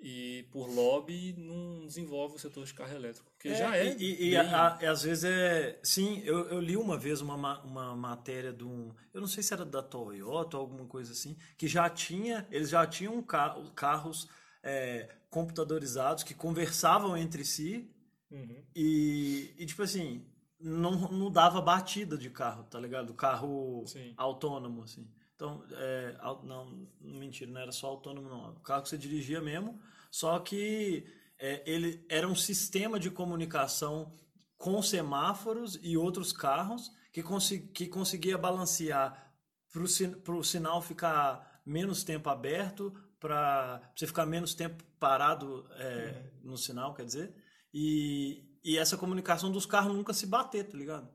[0.00, 3.28] E por lobby não desenvolve o setor de carro elétrico.
[3.32, 3.96] Porque já é.
[3.96, 5.80] E, e- a- a- às vezes é.
[5.82, 8.94] Sim, eu, eu li uma vez uma, ma- uma matéria de um.
[9.12, 12.46] Eu não sei se era da Toyota ou alguma coisa assim, que já tinha.
[12.48, 14.28] Eles já tinham ca- carros
[14.62, 17.90] é, computadorizados que conversavam entre si
[18.30, 18.62] Uhum.
[18.76, 20.22] e, e, tipo assim,
[20.60, 23.14] não, não dava batida de carro, tá ligado?
[23.14, 24.12] Carro Sim.
[24.18, 25.08] autônomo, assim.
[25.34, 28.50] Então, é, não, mentira, não era só autônomo, não.
[28.50, 31.06] O carro que você dirigia mesmo, só que
[31.38, 34.12] é, ele era um sistema de comunicação
[34.58, 39.32] com semáforos e outros carros que, consi- que conseguia balancear
[39.72, 46.56] para o sinal ficar menos tempo aberto, para você ficar menos tempo parado é, no
[46.56, 47.34] sinal, quer dizer,
[47.74, 51.08] e, e essa comunicação dos carros nunca se bater, tá ligado?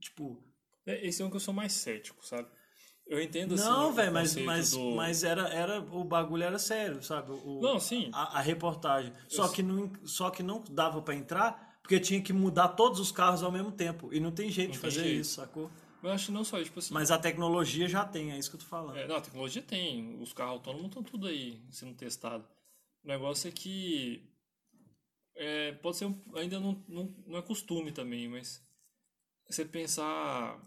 [0.00, 0.42] Tipo,
[0.86, 2.48] É, Esse é um que eu sou mais cético, sabe?
[3.06, 3.64] Eu entendo assim.
[3.64, 7.30] não, velho, mas, mas, do- mas era, era, o bagulho era sério, sabe?
[7.32, 8.10] O, Não, sim.
[8.12, 9.12] a, a reportagem.
[9.28, 13.12] Só que, não, só que não dava pra entrar, porque tinha que mudar todos os
[13.12, 14.12] carros ao mesmo tempo.
[14.12, 15.20] E não tem jeito de Não tem fazer jeito.
[15.20, 15.70] isso, sacou?
[16.02, 16.94] Eu acho que não só tipo assim.
[16.94, 18.96] Mas a tecnologia já tem, é isso que eu tô falando.
[18.96, 20.20] É, não, a tecnologia tem.
[20.20, 22.44] Os carros autônomos estão tudo aí sendo testado.
[23.04, 24.22] O negócio é que.
[25.34, 26.06] é, pode ser.
[26.06, 28.62] um- ainda não, não, não é costume também, mas.
[29.48, 30.60] Você pensar.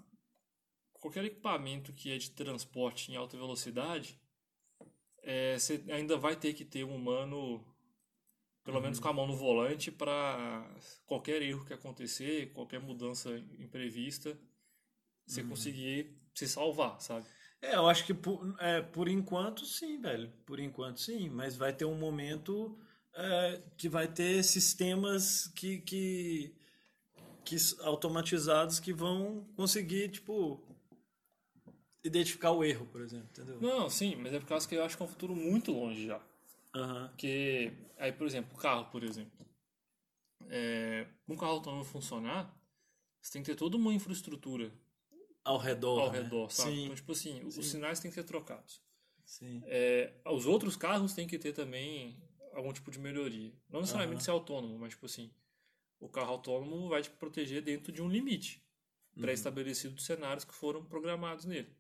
[0.94, 4.20] Qualquer equipamento que é de transporte em alta velocidade.
[5.22, 7.64] é, você ainda vai ter que ter um humano.
[8.64, 8.84] Pelo Uhum.
[8.84, 10.70] menos com a mão no volante para
[11.06, 14.38] qualquer erro que acontecer, qualquer mudança imprevista,
[15.30, 15.50] você Uhum.
[15.50, 17.26] conseguir se salvar, sabe?
[17.62, 20.32] É, eu acho que por, é, por enquanto sim, velho.
[20.46, 21.30] Por enquanto sim.
[21.30, 22.78] Mas vai ter um momento
[23.14, 26.56] é, que vai ter sistemas que, que,
[27.44, 30.64] que automatizados que vão conseguir, tipo,
[32.04, 33.60] identificar o erro, por exemplo, entendeu?
[33.62, 36.08] Não, sim, mas é por causa que eu acho que é um futuro muito longe
[36.08, 36.22] já.
[36.76, 37.08] Aham.
[37.10, 39.32] Porque, aí, por exemplo, o carro, por exemplo.
[40.48, 42.52] É, um carro autônomo funcionar,
[43.22, 44.72] você tem que ter toda uma infraestrutura
[45.44, 46.02] Ao redor.
[46.02, 46.20] ao né?
[46.22, 46.72] redor, sabe?
[46.72, 47.62] Sim, Então, tipo assim, os Sim.
[47.64, 48.82] sinais têm que ser trocados.
[49.26, 49.62] sim.
[49.66, 52.18] É, os outros carros têm que ter também
[52.54, 53.54] algum tipo de melhoria.
[53.70, 54.26] Não necessariamente Aham.
[54.26, 55.32] ser autônomo, mas, tipo assim,
[56.00, 58.64] o carro autônomo vai te proteger dentro de um limite
[59.16, 59.22] Uhum.
[59.24, 61.76] pré-estabelecido dos cenários que foram programados nele.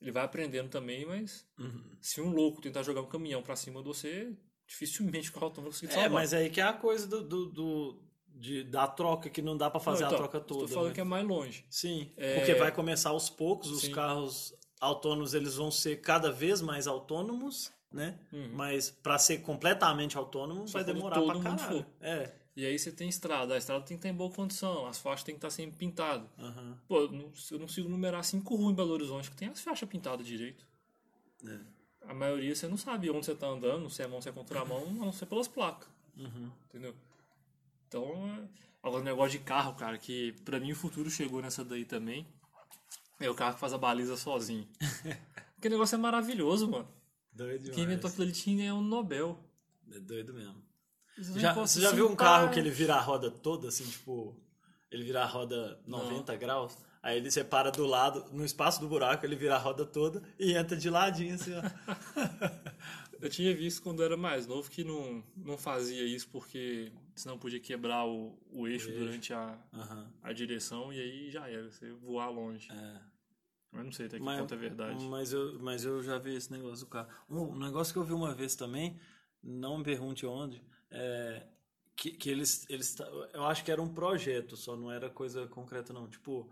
[0.00, 1.96] Ele vai aprendendo também, mas Uhum.
[2.00, 5.70] se um louco tentar jogar um caminhão pra cima de você, dificilmente o carro autônomo
[5.70, 6.12] vai conseguir É, salvar.
[6.12, 8.02] mas aí que é a coisa do, do, do-
[8.34, 10.64] de, da troca, que não dá pra fazer Não, então, a troca toda.
[10.64, 10.94] Estou falando né?
[10.94, 11.64] que é mais longe.
[11.70, 13.92] Sim, É- porque vai começar aos poucos, os Sim.
[13.92, 18.18] carros autônomos eles vão ser cada vez mais autônomos, né?
[18.32, 18.50] Uhum.
[18.54, 21.78] Mas para ser completamente autônomo Só vai demorar mundo caralho.
[21.78, 21.86] for.
[22.00, 22.32] É.
[22.54, 25.24] E aí você tem estrada, a estrada tem que estar em boa condição, as faixas
[25.24, 26.28] têm que estar sempre pintadas.
[26.38, 29.48] aham, Pô, eu não, eu não consigo numerar cinco ruas em Belo Horizonte que tem
[29.48, 30.66] as faixas pintadas direito.
[31.46, 31.58] é.
[32.04, 34.82] A maioria você não sabe onde você tá andando, se é mão, se é contramão,
[34.88, 35.88] a não ser pelas placas.
[36.16, 36.50] Uhum.
[36.68, 36.94] Entendeu?
[37.92, 38.48] Então,
[38.82, 42.26] agora o negócio de carro, cara, que pra mim o futuro chegou nessa daí também.
[43.20, 44.66] É o carro que faz a baliza sozinho.
[45.58, 46.88] Aquele negócio é maravilhoso, mano.
[47.30, 48.14] Doido Quem inventou demais.
[48.14, 49.38] aquilo ali tinha um Nobel.
[49.92, 50.62] É doido mesmo.
[51.18, 54.34] Você Já, você já viu um carro que ele vira a roda toda, assim, tipo.
[54.90, 56.76] Ele vira a roda 90 graus?
[57.02, 60.54] Aí ele separa do lado, no espaço do buraco, ele vira a roda toda e
[60.54, 61.62] entra de ladinho, assim, ó.
[63.22, 67.60] Eu tinha visto quando era mais novo que não, não fazia isso porque senão podia
[67.60, 68.98] quebrar o, o eixo eixo.
[68.98, 70.12] durante a, Aham.
[70.22, 72.68] a direção e aí já era, você voar longe.
[72.70, 73.00] É.
[73.70, 75.04] Mas não sei até que Mas, ponto é verdade.
[75.04, 77.08] mas, eu, mas eu já vi esse negócio do carro.
[77.30, 78.98] Um, um negócio que eu vi uma vez também,
[79.42, 81.46] não me pergunte onde, é
[81.96, 82.96] que, que eles, eles.
[83.32, 86.08] Eu acho que era um projeto, só não era coisa concreta, não.
[86.08, 86.50] Tipo,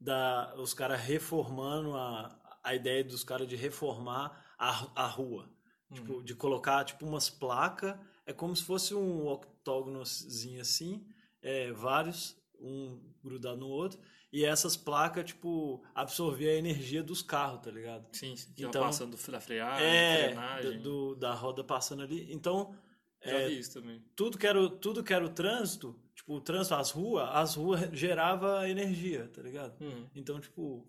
[0.00, 5.50] da, os caras reformando a, a ideia dos caras de reformar a, a rua.
[5.92, 7.96] Tipo, de colocar tipo umas placas.
[8.24, 11.04] É como se fosse um octógonozinho assim,
[11.42, 13.98] é, vários, um grudado no outro.
[14.32, 18.06] E essas placas, tipo, absorver a energia dos carros, tá ligado?
[18.16, 20.80] Sim, Então- passando da freagem, é, frenagem.
[20.80, 22.32] do, da roda passando ali.
[22.32, 22.74] Então,
[23.22, 24.02] Já é, vi isso também.
[24.16, 27.54] tudo que era o, tudo que era o trânsito, tipo, o trânsito, as ruas, as
[27.56, 29.78] ruas gerava energia, tá ligado?
[29.82, 30.06] Uhum.
[30.14, 30.86] Então, tipo,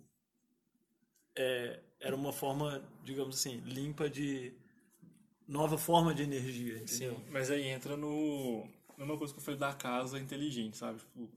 [1.35, 4.53] é, era uma forma, digamos assim, limpa de
[5.47, 7.15] nova forma de energia, entendeu?
[7.15, 8.65] Sim, mas aí entra no
[8.97, 10.99] numa coisa que eu falei da casa inteligente, sabe?
[10.99, 11.29] Tipo,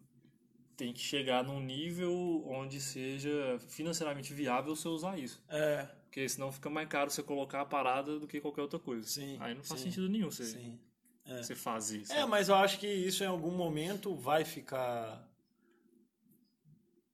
[0.76, 5.42] tem que chegar num nível onde seja financeiramente viável você usar isso.
[5.48, 9.06] É, Porque senão fica mais caro você colocar a parada do que qualquer outra coisa.
[9.08, 10.78] Sim, Aí não faz sim, sentido nenhum você, sim.
[11.24, 12.12] você fazer isso.
[12.12, 15.26] É, mas eu acho que isso em algum momento vai ficar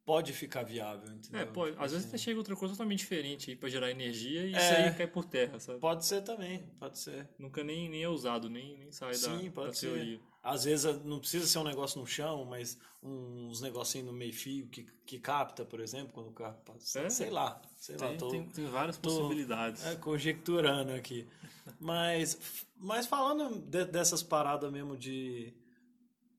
[0.05, 1.41] pode ficar viável, entendeu?
[1.41, 1.73] É, pode.
[1.73, 4.59] Tipo Às vezes assim, chega outra coisa totalmente diferente aí pra gerar energia e É.
[4.59, 5.79] isso aí cai por terra, sabe?
[5.79, 7.29] pode ser também, pode ser.
[7.39, 9.87] Nunca nem, nem é usado, nem, nem sai Sim, da, pode da ser.
[9.93, 10.21] teoria.
[10.43, 14.67] Às vezes não precisa ser um negócio no chão, mas uns negocinhos no meio fio
[14.67, 16.99] que, que capta, por exemplo, quando o carro passa.
[17.01, 17.09] É.
[17.11, 19.87] Sei lá, sei lá, Tem, tô tem, tem várias tô- possibilidades.
[19.87, 21.29] é, conjecturando aqui.
[21.79, 25.55] Mas, mas falando de- dessas paradas mesmo de,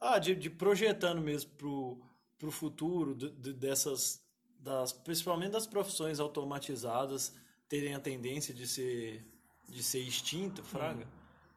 [0.01, 1.97] ah, de, de projetando mesmo pro,
[2.37, 4.21] pro futuro, de- de- dessas,
[4.59, 7.33] das, principalmente das profissões automatizadas
[7.69, 9.25] terem a tendência de ser,
[9.67, 11.07] de ser extinta, fraga.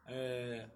[0.05, 0.69] É,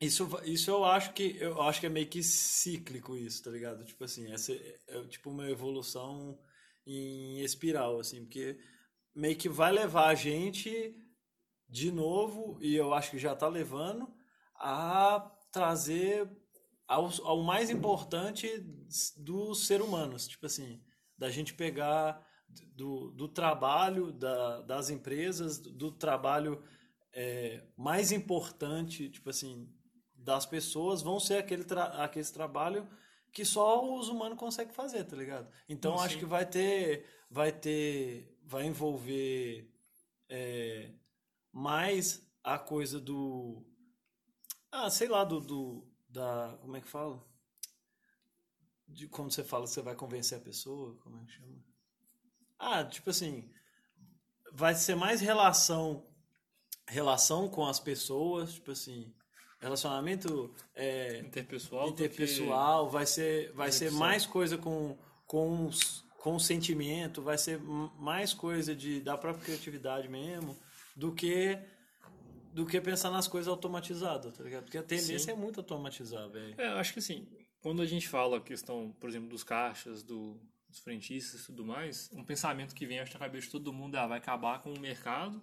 [0.00, 3.84] isso, isso eu acho que eu acho que é meio que cíclico isso, tá ligado?
[3.84, 6.38] Tipo assim, essa é, é tipo uma evolução
[6.86, 8.58] em espiral, assim, porque
[9.14, 10.94] meio que vai levar a gente
[11.68, 14.08] de novo, e eu acho que já tá levando,
[14.54, 15.20] a
[15.52, 16.28] trazer
[16.88, 18.48] ao, ao mais importante
[19.18, 20.82] dos seres humanos, tipo assim,
[21.16, 22.26] da gente pegar
[22.74, 26.64] do, do trabalho da, das empresas, do trabalho
[27.12, 29.70] é, mais importante, tipo assim,
[30.14, 32.88] das pessoas, vão ser aquele, tra aquele trabalho
[33.30, 35.48] que só os humanos conseguem fazer, tá ligado?
[35.68, 39.70] Então Sim, acho que vai ter, vai ter, vai envolver
[40.28, 40.90] é,
[41.52, 43.62] mais a coisa do,
[44.72, 47.22] ah, sei lá, do, do da, como é que fala?
[48.86, 51.56] De quando você fala que você vai convencer a pessoa, como é que chama?
[52.58, 53.50] Ah, tipo assim,
[54.52, 56.06] vai ser mais relação
[56.88, 59.14] relação com as pessoas, tipo assim,
[59.60, 65.68] relacionamento é, Interpessoal, que- interpessoal, vai ser vai ser mais coisa com com
[66.18, 70.56] com o sentimento, vai ser mais coisa de da própria criatividade mesmo,
[70.96, 71.58] do que
[72.52, 74.64] do que pensar nas coisas automatizadas, tá ligado?
[74.64, 75.30] Porque a tendência Sim.
[75.32, 76.54] é muito automatizar, velho.
[76.58, 77.26] É, eu acho que assim,
[77.60, 81.64] quando a gente fala a questão, por exemplo, dos caixas, do, dos frentistas e tudo
[81.64, 84.60] mais, um pensamento que vem acho, na cabeça de todo mundo é, ah, vai acabar
[84.60, 85.40] com o mercado,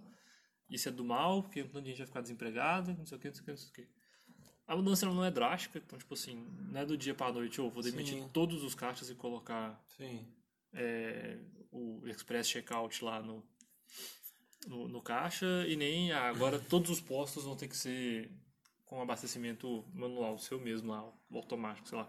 [0.70, 3.22] isso é do mal, porque um monte de gente vai ficar desempregado, não sei o
[3.22, 3.88] que, não sei o que, não sei o que.
[4.68, 7.70] A mudança não é drástica, então, tipo assim, não é do dia pra noite, ou
[7.70, 8.30] vou demitir Sim.
[8.34, 9.80] todos os caixas e colocar
[10.74, 11.38] é,
[11.72, 13.44] o Express Checkout lá no,
[14.66, 18.32] no, no caixa e nem ah, agora todos os postos vão ter que ser
[18.86, 22.08] com abastecimento manual, seu mesmo lá, automático, sei lá.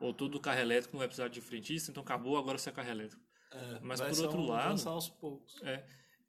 [0.00, 2.90] Ou todo carro elétrico não vai precisar de frentista, então acabou, agora você é carro
[2.90, 3.22] elétrico.
[3.52, 5.60] É, Mas por ser outro um lado- aos poucos.
[5.62, 5.84] É.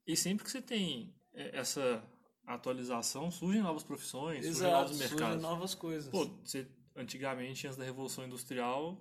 [0.06, 2.04] E sempre que você tem é, essa
[2.46, 5.42] atualização, surgem novas profissões, surgem Exato, novos surgem mercados.
[5.42, 6.10] novas coisas.
[6.10, 8.98] Pô, você, antigamente, antes da Revolução Industrial,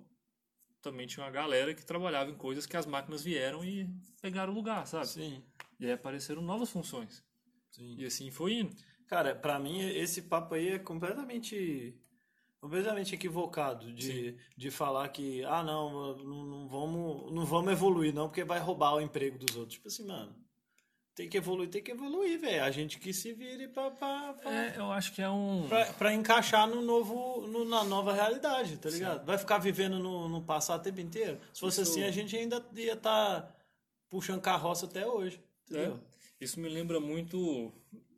[0.81, 3.89] também tinha uma galera que trabalhava em coisas que as máquinas vieram e
[4.21, 5.07] pegaram o lugar, sabe?
[5.07, 5.43] Sim,
[5.79, 7.23] E aí apareceram novas funções.
[7.71, 7.95] sim.
[7.97, 8.75] E assim foi indo.
[9.07, 11.95] Cara, pra mim esse papo aí é completamente
[12.59, 18.27] completamente equivocado de, de falar que ah não, não, não vamos não vamos evoluir não
[18.27, 19.75] porque vai roubar o emprego dos outros.
[19.75, 20.35] Tipo assim, mano,
[21.15, 22.63] tem que evoluir, tem que evoluir, velho.
[22.63, 25.67] A gente que se vire pra, pra, pra, É, eu acho que é um.
[25.69, 29.25] pra, pra encaixar no novo no- na nova realidade, tá ligado?
[29.25, 31.39] Vai ficar vivendo no, no passado o tempo inteiro.
[31.53, 33.55] Se fosse Isso- assim, a gente ainda ia estar
[34.09, 35.39] puxando carroça até hoje,
[35.71, 35.93] É,
[36.39, 37.71] isso me lembra muito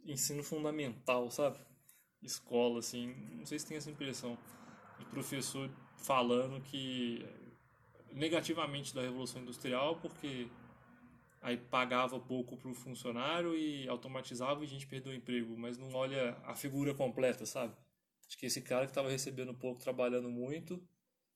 [0.05, 1.59] ensino fundamental, sabe?
[2.21, 3.13] Escola, assim.
[3.37, 4.37] Não sei se tem essa impressão.
[4.97, 7.25] De professor falando que
[8.11, 10.49] negativamente da Revolução Industrial, porque
[11.41, 15.93] aí pagava pouco pro funcionário e automatizava e a gente perdeu o emprego, mas não
[15.93, 17.73] olha a figura completa, sabe?
[18.27, 20.81] Acho que esse cara que estava recebendo pouco, trabalhando muito,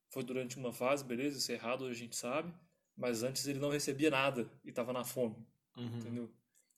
[0.09, 2.53] foi durante uma fase, beleza, isso é errado, a gente sabe,
[2.95, 5.35] mas antes ele não recebia nada e estava na fome,
[5.75, 5.85] Uhum.
[5.97, 6.29] entendeu?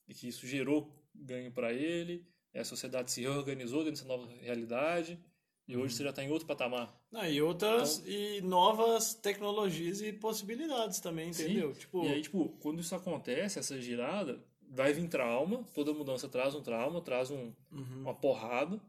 [0.08, 4.28] E que isso gerou ganho para ele, e a sociedade se reorganizou dentro dessa nova
[4.42, 5.20] realidade,
[5.68, 6.96] e hoje você já está em outro patamar.
[7.12, 11.46] Não, e outras e novas tecnologias e possibilidades também, Sim.
[11.46, 11.74] entendeu?
[11.74, 16.54] Tipo, E aí, tipo, quando isso acontece, essa girada, vai vir trauma, toda mudança traz
[16.54, 18.80] um trauma, traz um, uhum, uma porrada,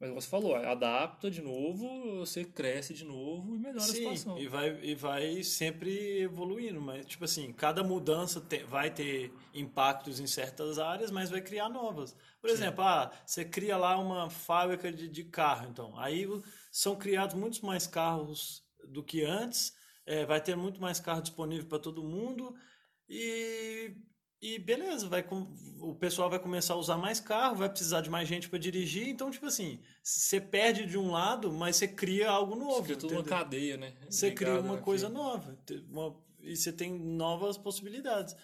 [0.00, 4.38] Mas você falou, adapta de novo, você cresce de novo e melhora Sim, a situação.
[4.38, 10.18] e vai, e vai sempre evoluindo, mas tipo assim, cada mudança te- vai ter impactos
[10.18, 12.16] em certas áreas, mas vai criar novas.
[12.40, 16.26] Por exemplo, ah, você cria lá uma fábrica de, de carro, então, aí
[16.72, 19.74] são criados muitos mais carros do que antes,
[20.06, 22.54] é, vai ter muito mais carro disponível para todo mundo
[23.08, 23.94] e,
[24.42, 25.46] e beleza, vai, com-
[25.80, 29.08] o pessoal vai começar a usar mais carro, vai precisar de mais gente para dirigir,
[29.08, 32.76] então tipo assim, você perde de um lado, mas você cria algo novo.
[32.78, 33.92] Você cria tudo uma cadeia, né?
[34.08, 35.58] Você cria uma coisa nova
[35.90, 38.34] uma- e você tem novas possibilidades.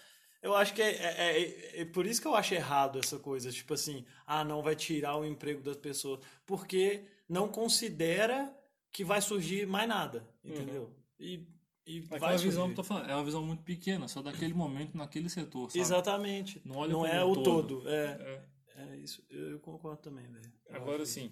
[0.41, 3.51] Eu acho que é, é, é- é por isso que eu acho errado essa coisa,
[3.51, 8.55] tipo assim, ah, não vai tirar o emprego das pessoas, porque não considera
[8.91, 10.95] que vai surgir mais nada, entendeu?
[11.19, 11.47] E,
[11.87, 14.53] e vai Aquela visão que eu tô falando, é uma visão muito pequena, só daquele
[14.53, 15.79] momento, naquele setor, sabe?
[15.79, 16.61] Exatamente.
[16.65, 17.79] Não olha Não é o todo.
[17.79, 17.89] todo.
[17.89, 18.45] É,
[18.75, 18.83] É.
[18.83, 19.25] é isso.
[19.29, 20.51] Eu concordo também, velho.
[20.69, 21.31] Agora sim,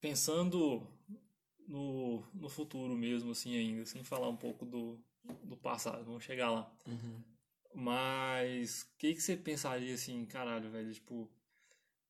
[0.00, 0.86] pensando
[1.68, 4.98] no, no futuro mesmo, assim, ainda, sem falar um pouco do,
[5.44, 6.70] do passado, vamos chegar lá.
[6.86, 7.22] Uhum.
[7.72, 10.92] Mas o que, que você pensaria assim, caralho, velho?
[10.92, 11.30] Tipo,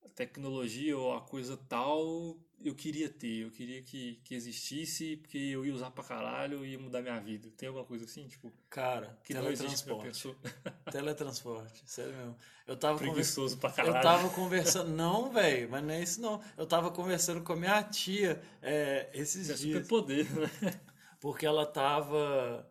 [0.04, 5.38] a tecnologia ou a coisa tal, eu queria ter, eu queria que, que existisse, porque
[5.38, 7.50] eu ia usar pra caralho e ia mudar minha vida.
[7.56, 10.36] Tem alguma coisa assim, tipo, Cara, que pra teletransporte.
[10.90, 12.36] Teletransporte, sério mesmo.
[12.66, 12.98] Eu tava.
[12.98, 14.02] Preguiçoso pra Eu caralho.
[14.02, 14.90] tava conversando.
[14.90, 16.42] Não, velho, mas não é isso não.
[16.56, 19.60] Eu tava conversando com a minha tia é, esses é dias.
[19.86, 20.50] superpoder, né?
[21.20, 22.68] Porque ela tava.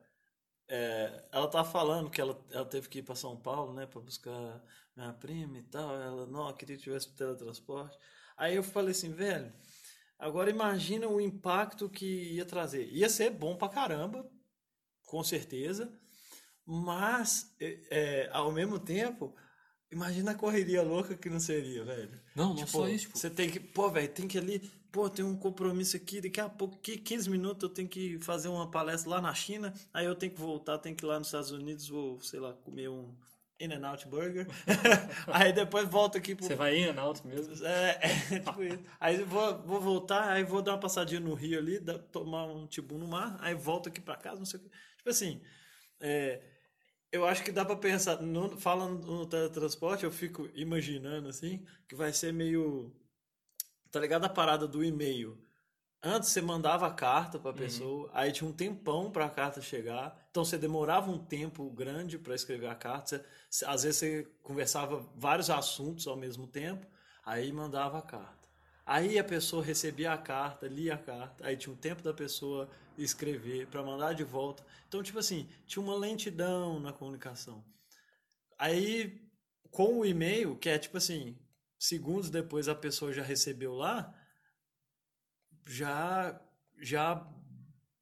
[0.67, 4.01] é, ela tava falando que ela, ela teve que ir pra São Paulo, né, pra
[4.01, 4.63] buscar
[4.95, 5.93] minha prima e tal.
[6.01, 7.97] Ela, não, eu queria que tivesse teletransporte.
[8.37, 9.53] Aí eu falei assim, velho,
[10.23, 12.89] agora imagina o impacto que ia trazer.
[12.91, 14.25] Ia ser bom pra caramba,
[15.05, 15.91] com certeza,
[16.65, 19.35] mas é, é, ao mesmo tempo,
[19.91, 22.21] imagina a correria louca que não seria, velho.
[22.35, 24.59] Não, não Tipo, só isso, tipo, Você tem que, pô, velho, tem que ali,
[24.91, 28.47] pô, tem um compromisso aqui, daqui a pouco, que 15 minutos eu tenho que fazer
[28.47, 31.27] uma palestra lá na China, aí eu tenho que voltar, tenho que ir lá nos
[31.27, 33.13] Estados Unidos, vou, sei lá, comer um
[33.63, 34.47] In-N-Out Burger.
[35.27, 37.65] aí depois volto aqui pro você vai em alto mesmo.
[37.65, 38.79] é, é, tipo isso.
[38.99, 42.45] Aí eu vou, vou voltar, aí vou dar uma passadinha no Rio ali, dar- tomar
[42.45, 44.69] um tibum no mar, aí volto aqui pra casa, não sei o que.
[44.97, 45.41] Tipo assim,
[45.99, 46.41] é,
[47.11, 51.95] eu acho que dá pra pensar, no- falando no teletransporte, eu fico imaginando assim, que
[51.95, 52.91] vai ser meio.
[53.91, 55.37] Tá ligado a parada do e-mail?
[56.05, 60.43] Antes você mandava a carta pra pessoa, aí tinha um tempão pra carta chegar, então
[60.43, 63.25] você demorava um tempo grande pra escrever a carta.
[63.49, 66.85] Você- às vezes você conversava vários assuntos ao mesmo tempo,
[67.23, 68.49] aí mandava a carta.
[68.85, 72.69] Aí a pessoa recebia a carta, lia a carta, aí tinha um tempo da pessoa
[72.97, 74.61] escrever pra mandar de volta.
[74.89, 77.63] Então, tipo assim, tinha uma lentidão na comunicação.
[78.57, 79.21] Aí,
[79.71, 81.37] com o e-mail, que é tipo assim,
[81.79, 84.13] segundos depois a pessoa já recebeu lá,
[85.65, 86.39] já
[86.79, 87.25] já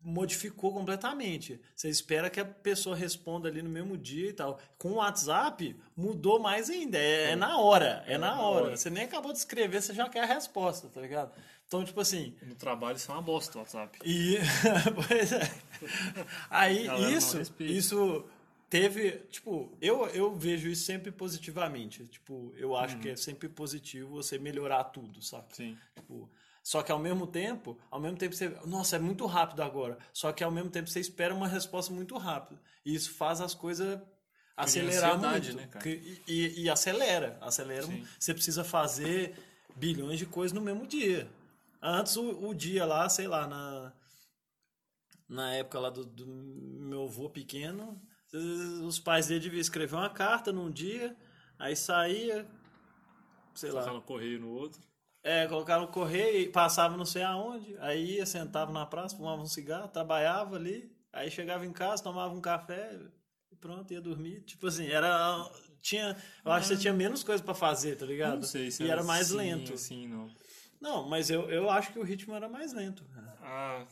[0.04, 1.62] modificou completamente.
[1.76, 4.60] Você espera que a pessoa responda ali no mesmo dia e tal.
[4.78, 6.98] Com o WhatsApp, mudou mais ainda.
[6.98, 8.04] É, é na hora.
[8.08, 8.66] É, na, na hora.
[8.66, 8.78] hora.
[8.78, 11.32] Você nem acabou de escrever, você já quer a resposta, tá ligado?
[11.68, 12.36] Então, tipo assim.
[12.42, 14.00] No trabalho isso é uma bosta o WhatsApp.
[14.04, 14.38] E.
[15.08, 15.52] pois é.
[16.50, 17.40] Aí, Galera isso.
[17.60, 18.26] Isso
[18.72, 19.12] teve.
[19.30, 22.06] Tipo, eu, eu vejo isso sempre positivamente.
[22.08, 23.02] Tipo, eu acho Uhum.
[23.02, 25.56] que é sempre positivo você melhorar tudo, sabe?
[25.56, 25.78] Sim.
[25.96, 26.28] Tipo,
[26.64, 29.98] só que ao mesmo tempo, ao mesmo tempo você, nossa, é muito rápido agora.
[30.14, 32.62] Só que ao mesmo tempo você espera uma resposta muito rápida.
[32.86, 34.00] E isso faz as coisas
[34.56, 35.56] acelerar muito.
[35.56, 35.84] né, cara?
[35.84, 37.84] Que- E, e acelera, acelera.
[37.88, 38.06] Sim.
[38.20, 39.36] Você precisa fazer
[39.76, 41.28] bilhões de coisas no mesmo dia.
[41.82, 43.94] Antes o, o dia lá, sei lá, na
[45.28, 48.00] na época lá do, do meu avô pequeno,
[48.86, 51.16] os pais dele deviam escrever uma carta num dia,
[51.58, 52.46] aí saía,
[53.56, 54.82] sei lá, Colocar no correio no outro.
[55.24, 59.46] É, colocaram no correio, passava não sei aonde, aí ia, sentava na praça, fumava um
[59.46, 63.00] cigarro, trabalhava ali, aí chegava em casa, tomava um café
[63.52, 64.42] e pronto, ia dormir.
[64.42, 65.50] Tipo assim, era.
[65.82, 68.36] Tinha, eu acho que você tinha menos coisa pra fazer, tá ligado?
[68.36, 69.74] Não sei se e era mais assim, lento.
[69.74, 70.30] Assim, não.
[70.80, 73.04] Não, mas eu, eu acho que o ritmo era mais lento.
[73.42, 73.86] Ah,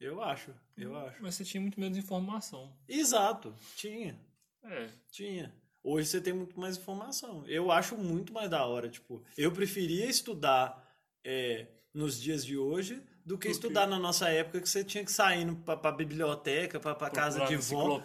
[0.00, 1.22] Eu acho, eu acho.
[1.22, 2.74] mas você tinha muito menos informação.
[2.88, 4.18] Exato, tinha,
[4.62, 4.88] É.
[5.10, 5.54] tinha.
[5.84, 7.44] Hoje você tem muito mais informação.
[7.46, 8.88] Eu acho muito mais da hora.
[8.88, 10.82] Tipo, eu preferia estudar
[11.22, 15.12] é, nos dias de hoje do que estudar na nossa época que você tinha que
[15.12, 18.02] sair pra, pra biblioteca, pra, pra casa de na vó,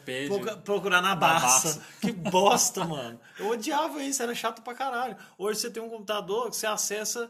[0.63, 1.79] procurar na Barça.
[1.79, 1.85] Barça.
[1.99, 3.19] Que bosta, mano.
[3.37, 5.17] Eu odiava isso, era chato pra caralho.
[5.37, 7.29] Hoje você tem um computador que você acessa,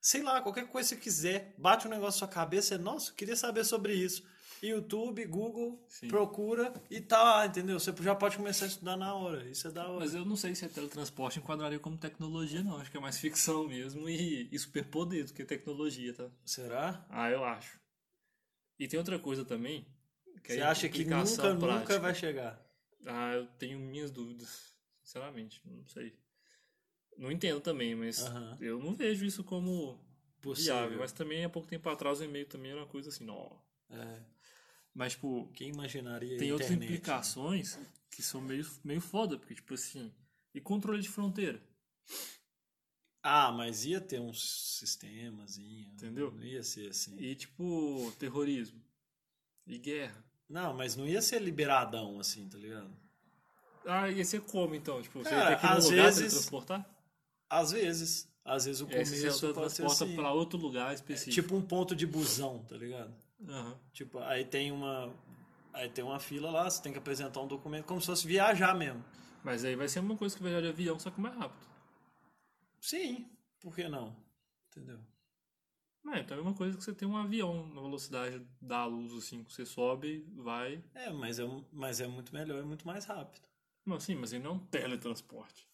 [0.00, 3.12] sei lá, qualquer coisa que você quiser, bate um negócio na sua cabeça, e, nossa,
[3.12, 4.22] queria saber sobre isso.
[4.62, 6.08] YouTube, Google, Sim.
[6.08, 7.78] procura e tá lá, entendeu?
[7.78, 9.44] Você já pode começar a estudar na hora.
[9.48, 10.00] Isso é da hora.
[10.00, 12.78] Mas eu não sei se a teletransporte enquadraria como tecnologia, não.
[12.78, 16.28] Acho que é mais ficção mesmo e, e superpoder do que tecnologia, tá?
[16.44, 17.04] Será?
[17.08, 17.78] Ah, eu acho.
[18.78, 19.86] E tem outra coisa também.
[20.42, 22.64] Que Você é acha que nunca, nunca vai chegar?
[23.06, 24.74] Ah, eu tenho minhas dúvidas.
[25.02, 26.14] Sinceramente, não sei.
[27.16, 28.58] Não entendo também, mas Aham.
[28.60, 29.98] eu não vejo isso como
[30.40, 30.74] Possível.
[30.74, 30.98] viável.
[30.98, 33.60] Mas também, há pouco tempo atrás, o e-mail também era uma coisa assim, não.
[33.90, 34.20] É.
[34.96, 36.88] Mas, tipo, Quem imaginaria tem outras internet?
[36.90, 37.78] implicações
[38.10, 40.10] que são meio, meio foda, porque, tipo assim,
[40.54, 41.60] e controle de fronteira?
[43.22, 45.90] Ah, mas ia ter uns sistemazinho.
[45.92, 46.30] Entendeu?
[46.32, 47.14] Não ia ser assim.
[47.18, 48.80] E, tipo, terrorismo.
[49.66, 50.24] E guerra.
[50.48, 52.90] Não, mas não ia ser liberadão assim, tá ligado?
[53.84, 55.02] Ah, ia ser como então?
[55.02, 56.90] Tipo, você Cara, ia ter que ir num lugar vezes- transportar?
[57.50, 58.28] Às vezes.
[58.44, 60.14] Às vezes o você começo pode ser transporta assim.
[60.16, 61.34] pra outro lugar específico.
[61.34, 63.12] Tipo um ponto de busão, tá ligado?
[63.40, 63.78] Aham.
[63.92, 65.12] Tipo, aí tem uma.
[65.72, 68.74] Aí tem uma fila lá, você tem que apresentar um documento como se fosse viajar
[68.74, 69.04] mesmo.
[69.44, 71.66] Mas aí vai ser uma coisa que viajar de avião, só que mais rápido.
[72.80, 73.28] Sim,
[73.60, 74.16] por que não?
[74.70, 74.98] Entendeu?
[76.14, 79.42] É, então é uma coisa que você tem um avião na velocidade da luz, assim,
[79.42, 80.82] que você sobe, vai.
[80.94, 83.42] É, mas é, mas é muito melhor, é muito mais rápido.
[83.84, 85.68] Não, sim, mas ele não é um teletransporte.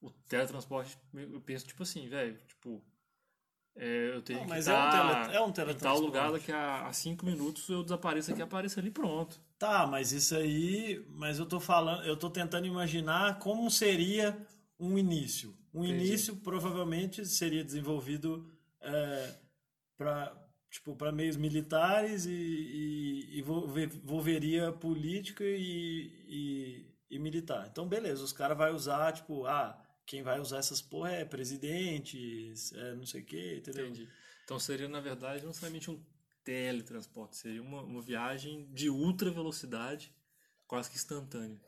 [0.00, 2.82] O teletransporte, eu penso, tipo assim, velho, tipo.
[3.76, 4.70] É, eu tenho Não, que tá
[5.32, 8.40] é um tele- é um tal lugar daqui a, a cinco minutos eu desapareço aqui
[8.42, 9.40] apareço ali pronto.
[9.58, 11.04] Tá, mas isso aí.
[11.08, 14.36] Mas eu tô falando, eu tô tentando imaginar como seria
[14.78, 15.56] um início.
[15.72, 16.06] Um Entendi.
[16.06, 18.48] início provavelmente seria desenvolvido
[18.80, 19.34] é,
[19.96, 20.32] para
[20.70, 27.68] tipo, para meios militares e, e, e envolver- envolveria política e, e, e militar.
[27.70, 32.72] Então, beleza, os caras vão usar, tipo, ah, quem vai usar essas porra é presidentes,
[32.72, 33.86] é não sei o quê, entendeu?
[33.86, 34.08] Entendi.
[34.44, 36.02] Então seria, na verdade, não necessariamente um
[36.44, 40.14] teletransporte, seria uma, uma viagem de ultra velocidade,
[40.66, 41.60] quase que instantânea.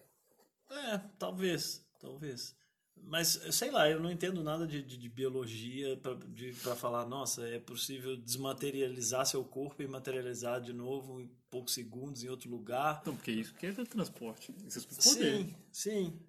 [0.70, 2.54] É, talvez, talvez.
[3.02, 6.00] Mas, sei lá, eu não entendo nada de, de, de biologia
[6.62, 12.24] pra falar, nossa, é possível desmaterializar seu corpo e materializar de novo em poucos segundos
[12.24, 12.98] em outro lugar.
[13.02, 14.54] Então, porque isso que é teletransporte.
[14.66, 15.36] Isso é superpoder.
[15.36, 16.20] Sim, sim.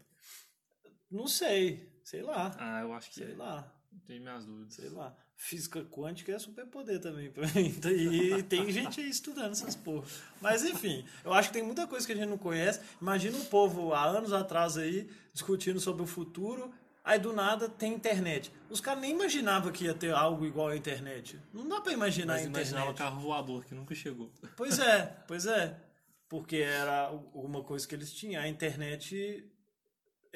[1.10, 3.36] Não sei, sei lá, Ah, eu acho que sei é.
[3.36, 3.70] lá,
[4.06, 4.74] Tenho minhas dúvidas.
[4.76, 5.14] sei lá.
[5.36, 7.76] Física quântica é superpoder também pra mim.
[7.92, 10.08] E tem gente aí estudando essas porra.
[10.42, 12.80] Mas enfim, eu acho que tem muita coisa que a gente não conhece.
[13.02, 16.72] Imagina um povo há anos atrás aí discutindo sobre o futuro.
[17.04, 18.52] Aí do nada tem internet.
[18.70, 21.38] Os caras nem imaginavam que ia ter algo igual à internet.
[21.54, 22.98] Não dá pra imaginar Mas a imaginava internet.
[22.98, 24.32] carro voador que nunca chegou.
[24.56, 25.78] Pois é, pois é.
[26.30, 28.42] Porque era alguma coisa que eles tinham.
[28.42, 29.46] A internet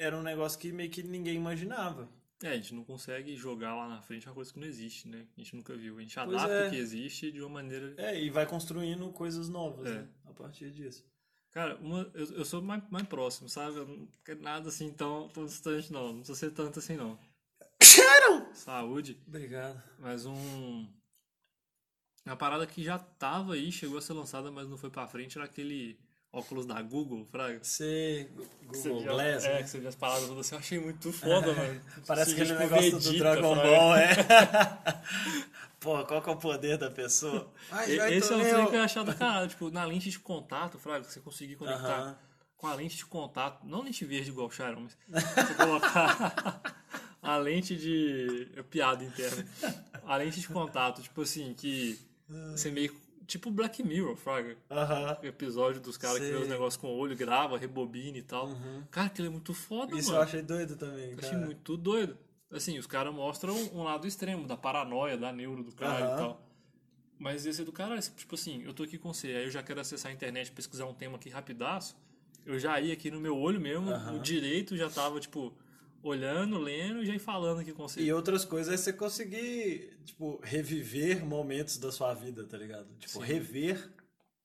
[0.02, 2.08] era um negócio que meio que ninguém imaginava.
[2.42, 5.26] É, a gente não consegue jogar lá na frente uma coisa que não existe, né?
[5.36, 5.96] A gente nunca viu.
[5.98, 6.66] A gente Pois adapta é.
[6.66, 7.94] o que existe de uma maneira.
[7.96, 9.94] É, e vai construindo coisas novas, É.
[10.00, 10.08] né?
[10.24, 11.04] A partir disso.
[11.52, 13.76] Cara, uma, eu, eu sou mais, mais próximo, sabe?
[13.76, 16.08] Eu não quero nada assim tão, tão distante, não.
[16.08, 17.18] Não precisa ser tanto assim, não.
[18.54, 19.20] Saúde.
[19.26, 19.80] Obrigado.
[19.98, 20.86] Mas um.
[22.24, 25.36] Uma parada que já tava aí, chegou a ser lançada, mas não foi pra frente,
[25.38, 25.98] era aquele
[26.32, 27.58] óculos da Google, Fraga.
[27.60, 28.28] Que você
[28.66, 29.62] Google via- Glass, é, né?
[29.62, 31.80] que você via as paradas todas assim, eu achei muito foda, mano.
[32.06, 33.68] Parece aquele tipo, negócio do Vegeta, Dragon Fraga.
[33.70, 34.14] Ball, é.
[35.80, 37.52] Pô, qual que é o poder da pessoa?
[37.68, 38.54] Vai, Esse é um Tonel.
[38.54, 41.56] trem que eu ia achar do caralho, tipo, na lente de contato, Fraga, você conseguir
[41.56, 42.18] conectar Aham.
[42.56, 46.62] com a lente de contato, não lente verde igual o Sharon, mas você colocar
[47.20, 48.48] a lente de.
[48.56, 49.44] é piada interna.
[50.06, 51.98] A lente de contato, tipo assim, que
[52.52, 52.94] você meio.
[53.26, 54.56] Tipo Black Mirror, Fraga.
[54.70, 55.16] Aham.
[55.22, 58.48] O episódio dos caras que vê os negócios com o olho, grava, rebobina e tal.
[58.90, 60.20] Cara, aquilo é muito foda, Isso mano.
[60.20, 61.26] eu achei doido também, cara.
[61.28, 62.16] achei muito doido.
[62.50, 66.42] Assim, os caras mostram um lado extremo da paranoia, da neuro do cara e tal.
[67.18, 69.62] Mas esse é do cara, tipo assim, eu tô aqui com você, aí eu já
[69.62, 71.96] quero acessar a internet, pesquisar um tema aqui rapidaço.
[72.44, 75.54] Eu já ia aqui no meu olho mesmo, o direito já tava, tipo,
[76.02, 78.00] olhando, lendo e já falando aqui com você.
[78.00, 82.88] E outras coisas é você conseguir, tipo, reviver momentos da sua vida, tá ligado?
[82.98, 83.24] Tipo, Sim.
[83.24, 83.90] rever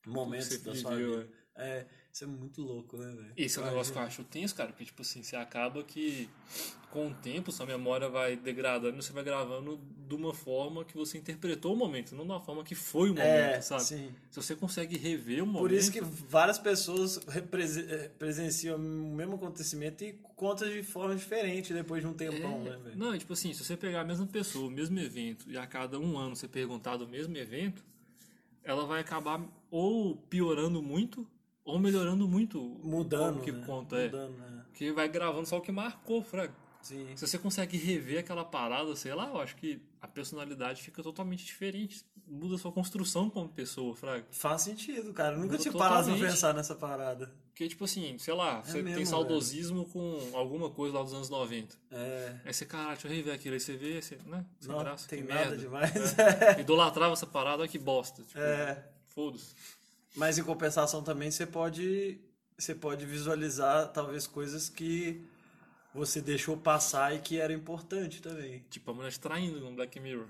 [0.05, 1.29] momentos da sua viveu, vida.
[1.55, 1.85] É,
[2.17, 3.31] isso é muito louco, né, velho?
[3.37, 6.27] Esse é um negócio que eu acho tenso, cara, porque, tipo assim, você acaba que
[6.89, 11.19] com o tempo sua memória vai degradando, você vai gravando de uma forma que você
[11.19, 13.83] interpretou o momento, não de uma forma que foi o momento, É, sabe?
[13.83, 14.11] sim.
[14.31, 15.59] Se você consegue rever o momento.
[15.61, 21.71] Por isso que várias pessoas eh, presenciam o mesmo acontecimento e contam de forma diferente
[21.71, 22.97] depois de um tempão, É, né, velho?
[22.97, 25.99] Não, tipo assim, se você pegar a mesma pessoa, o mesmo evento, e a cada
[25.99, 27.85] um ano você perguntar do mesmo evento,
[28.63, 29.39] ela vai acabar
[29.69, 31.27] ou piorando muito,
[31.67, 33.63] ou melhorando muito Mudando, o que né?
[33.65, 33.97] conta.
[33.97, 34.05] É.
[34.05, 34.65] Mudando, né?
[34.73, 36.53] Que vai gravando só o que marcou, fraga.
[36.81, 37.07] Sim.
[37.15, 41.43] Se você consegue rever aquela parada, sei lá, eu acho que a personalidade fica totalmente
[41.43, 42.05] diferente.
[42.25, 44.25] Muda a sua construção como pessoa, Fraga.
[44.31, 45.33] Faz sentido, cara.
[45.35, 47.31] Eu nunca Muda tinha parado pra pensar nessa parada.
[47.49, 51.13] Porque, tipo assim, sei lá, você É mesmo, tem saudosismo com alguma coisa lá dos
[51.13, 51.75] anos 90.
[51.89, 52.35] É.
[52.45, 53.53] Aí você, caralho, deixa eu rever aquilo.
[53.55, 54.45] Aí você vê, você, né?
[54.59, 55.57] Sem Não, graça, tem nada merda.
[55.57, 56.19] demais.
[56.19, 56.59] É.
[56.61, 58.23] Idolatrava essa parada, olha que bosta.
[58.23, 58.85] Tipo, É.
[59.05, 59.55] foda-se.
[60.17, 62.19] Mas em compensação também você pode
[62.57, 65.23] você pode visualizar talvez coisas que
[65.93, 68.65] você deixou passar e que era importante também.
[68.69, 70.27] Tipo, a mulher traindo no Black Mirror.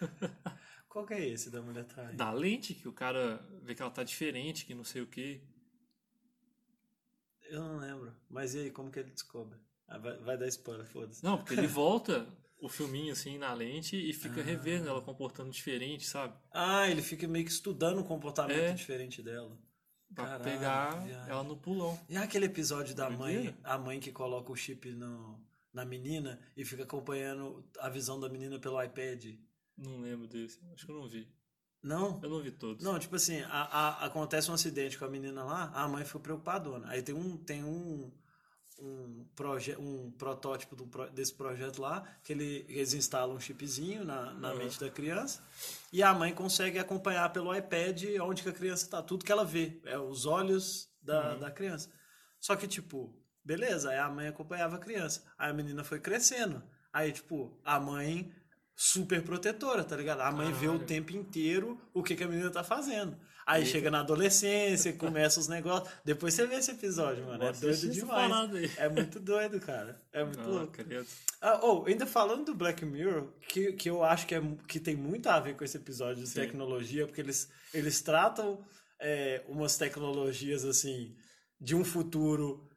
[0.90, 2.16] Qual que é esse da mulher traindo?
[2.16, 5.40] Da lente, que o cara vê que ela tá diferente, que não sei o quê.
[7.48, 8.14] Eu não lembro.
[8.28, 9.58] Mas e aí, como que ele descobre?
[9.88, 11.24] Ah, vai, vai dar spoiler, foda-se.
[11.24, 12.26] Não, porque ele volta
[12.60, 16.34] o filminho assim na lente e fica revendo ela comportando diferente, sabe?
[16.52, 18.72] Ah, ele fica meio que estudando o comportamento É.
[18.72, 19.56] diferente dela.
[20.14, 21.30] Pra Caralho, pegar viagem.
[21.30, 21.98] ela no pulão.
[22.08, 25.40] E aquele episódio da mãe, a mãe que coloca o chip no,
[25.72, 29.24] na menina e fica acompanhando a visão da menina pelo iPad?
[29.78, 30.58] Não lembro desse.
[30.74, 31.28] Acho que eu não vi.
[31.82, 32.20] Não?
[32.22, 32.84] Eu não vi todos.
[32.84, 36.20] Não, tipo assim, a, a- acontece um acidente com a menina lá, a mãe ficou
[36.20, 36.88] preocupadona.
[36.88, 38.12] Aí tem um, tem um,
[38.80, 44.32] um, proje um protótipo do desse projeto lá, que ele, eles instalam um chipzinho na,
[44.34, 44.58] na Uhum.
[44.58, 45.42] mente da criança,
[45.92, 49.44] e a mãe consegue acompanhar pelo iPad onde que a criança tá, tudo que ela
[49.44, 51.90] vê, é os olhos da, da criança.
[52.38, 53.14] Só que, tipo,
[53.44, 55.22] beleza, aí a mãe acompanhava a criança.
[55.38, 56.62] Aí a menina foi crescendo.
[56.92, 58.32] Aí, tipo, a mãe
[58.74, 60.20] super protetora, tá ligado?
[60.22, 63.16] A mãe vê o tempo inteiro o que, que a menina tá fazendo.
[63.46, 65.92] Aí chega na adolescência, começa os negócios.
[66.04, 67.42] Depois você vê esse episódio, mano.
[67.42, 68.78] É Vou doido assistir essa demais.
[68.78, 70.00] É muito doido, cara.
[70.12, 70.72] É muito Ah, louco.
[70.72, 71.06] credo.
[71.40, 74.94] Ah, oh, ainda falando do Black Mirror, que, que eu acho que, é, que tem
[74.94, 76.40] muito a ver com esse episódio de Sim.
[76.40, 78.62] tecnologia, porque eles, eles tratam
[79.00, 81.16] é, umas tecnologias assim
[81.60, 82.68] de um futuro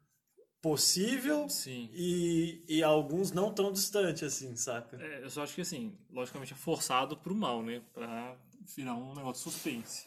[0.61, 1.89] possível Sim.
[1.93, 4.95] e, e alguns não tão distante, assim, saca?
[5.01, 7.82] É, eu só acho que assim, logicamente é forçado pro mal, né?
[7.93, 8.38] Pra
[8.76, 10.05] virar um negócio suspense.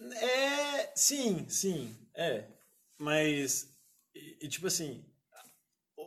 [0.00, 2.46] É, sim, sim, é.
[2.98, 3.68] Mas,
[4.14, 5.04] e, e, tipo assim,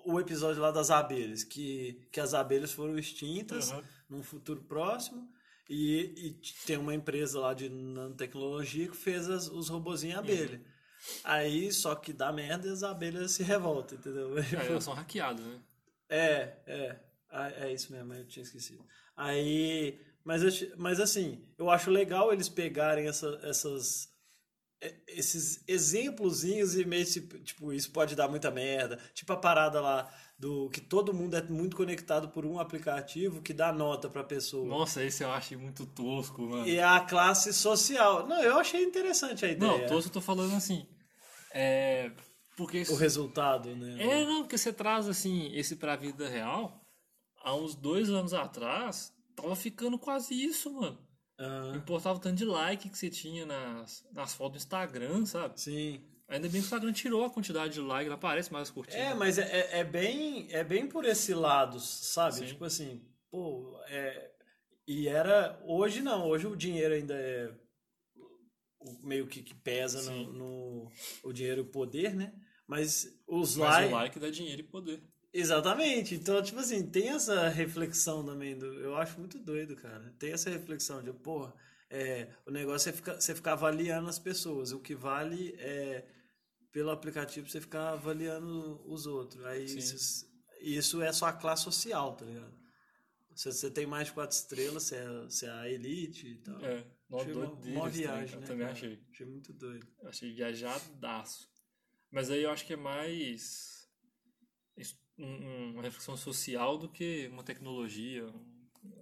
[0.05, 3.83] o episódio lá das abelhas, que, que as abelhas foram extintas Uhum.
[4.09, 5.29] num futuro próximo,
[5.69, 6.31] e, e
[6.65, 10.61] tem uma empresa lá de nanotecnologia que fez as- os robozinhos abelha.
[11.23, 14.37] Aí, só que dá merda e as abelhas se revoltam, entendeu?
[14.37, 15.59] É, elas são hackeadas, né?
[16.09, 16.99] É, é.
[17.29, 18.85] Ah, É isso mesmo, eu tinha esquecido.
[19.15, 19.99] Aí.
[20.23, 24.09] Mas, eu mas assim, eu acho legal eles pegarem essa- essas.
[24.81, 28.97] é, Esses exemplozinhos e meio tipo, tipo, isso pode dar muita merda.
[29.13, 33.53] Tipo a parada lá do que todo mundo é muito conectado por um aplicativo que
[33.53, 34.67] dá nota pra pessoa.
[34.67, 36.67] Nossa, esse eu achei muito tosco, mano.
[36.67, 38.27] E a classe social.
[38.27, 39.71] Não, eu achei interessante a ideia.
[39.81, 40.87] Não, tosco eu tô falando assim.
[41.53, 42.11] É.
[42.57, 42.83] Porque.
[42.89, 43.97] O resultado, né?
[44.03, 46.79] É, não, porque você traz assim, esse pra vida real.
[47.43, 50.97] Há uns dois anos atrás, tava ficando quase isso, mano.
[51.39, 55.25] Não Ah, importava o tanto de like que você tinha nas, nas fotos do Instagram,
[55.25, 55.59] sabe?
[55.59, 56.07] sim.
[56.27, 59.01] Ainda bem que o Instagram tirou a quantidade de like, não aparece mais as curtidas.
[59.01, 62.35] É, mas é, é, é bem, é bem por esse lado, sabe?
[62.35, 62.45] Sim.
[62.45, 64.31] Tipo assim, pô, é,
[64.87, 65.61] e era.
[65.65, 67.53] Hoje não, hoje o dinheiro ainda é.
[69.03, 70.91] meio que, que pesa no, no-
[71.23, 72.33] O dinheiro e o poder, né?
[72.65, 73.89] Mas os Mas likes.
[73.91, 75.03] o like dá dinheiro e poder.
[75.33, 76.15] Exatamente.
[76.15, 78.57] Então, tipo assim, tem essa reflexão também.
[78.57, 80.13] Do, eu acho muito doido, cara.
[80.19, 81.53] Tem essa reflexão de, porra,
[81.89, 84.71] é, o negócio é ficar, você ficar avaliando as pessoas.
[84.71, 86.05] O que vale é,
[86.71, 89.43] pelo aplicativo, você ficar avaliando os outros.
[89.45, 90.27] Aí isso,
[90.59, 92.59] isso é só a classe social, tá ligado?
[93.33, 96.59] Se você tem mais de quatro estrelas, você é, você é a elite e tal.
[96.65, 98.71] É, uma- viagem, né, Também cara?
[98.73, 98.99] achei.
[99.11, 99.87] Achei muito doido.
[100.03, 101.49] Achei viajadaço.
[102.11, 103.87] Mas aí eu acho que é mais
[105.17, 108.25] um- um- uma reflexão social do que uma tecnologia,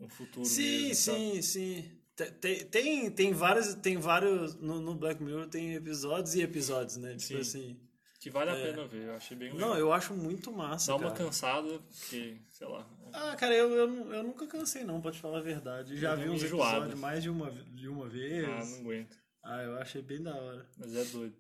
[0.02, 1.92] um, futuro Sim, mesmo, sim, sim.
[2.16, 6.98] Te- Tem, tem, tem vários, tem vários no, no Black Mirror tem episódios e episódios,
[6.98, 7.12] né?
[7.16, 7.40] Tipo Sim.
[7.40, 7.80] assim.
[8.20, 9.70] Que vale a pena ver, eu achei bem legal.
[9.70, 11.24] Não, eu acho muito massa, Dá uma cara.
[11.24, 12.86] cansada, porque, sei lá.
[13.14, 15.96] Ah, cara, eu, eu, eu nunca cansei não, pra te falar a verdade.
[15.96, 16.72] Já Eu vi dei uma uns enjoada.
[16.80, 18.44] episódios mais de uma, de uma vez.
[18.50, 19.18] Ah, não aguento.
[19.42, 20.70] Ah, eu achei bem da hora.
[20.78, 21.38] Mas é doido.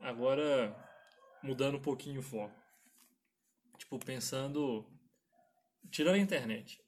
[0.00, 0.76] Agora,
[1.44, 2.54] mudando um pouquinho o foco.
[3.78, 4.84] Tipo, pensando.
[5.90, 6.80] Tirando a internet.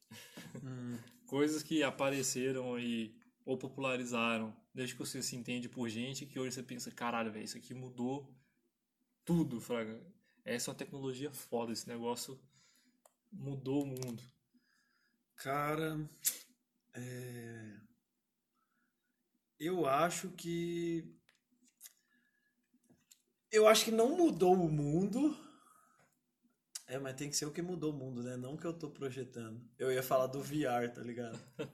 [0.62, 0.98] Hum.
[1.26, 3.14] Coisas que apareceram aí
[3.44, 7.44] ou popularizaram desde que você se entende por gente que hoje você pensa, caralho, velho,
[7.44, 8.28] isso aqui mudou
[9.24, 10.00] tudo, fraga.
[10.44, 12.40] Essa é uma tecnologia foda, esse negócio
[13.30, 14.22] mudou o mundo.
[15.36, 15.98] Cara,
[16.94, 17.76] é...
[19.58, 21.16] eu acho que.
[23.50, 25.36] Eu acho que não mudou o mundo.
[26.90, 28.36] É, mas tem que ser o que mudou o mundo, né?
[28.36, 29.62] Não o que eu tô projetando.
[29.78, 31.38] Eu ia falar do VR, tá ligado?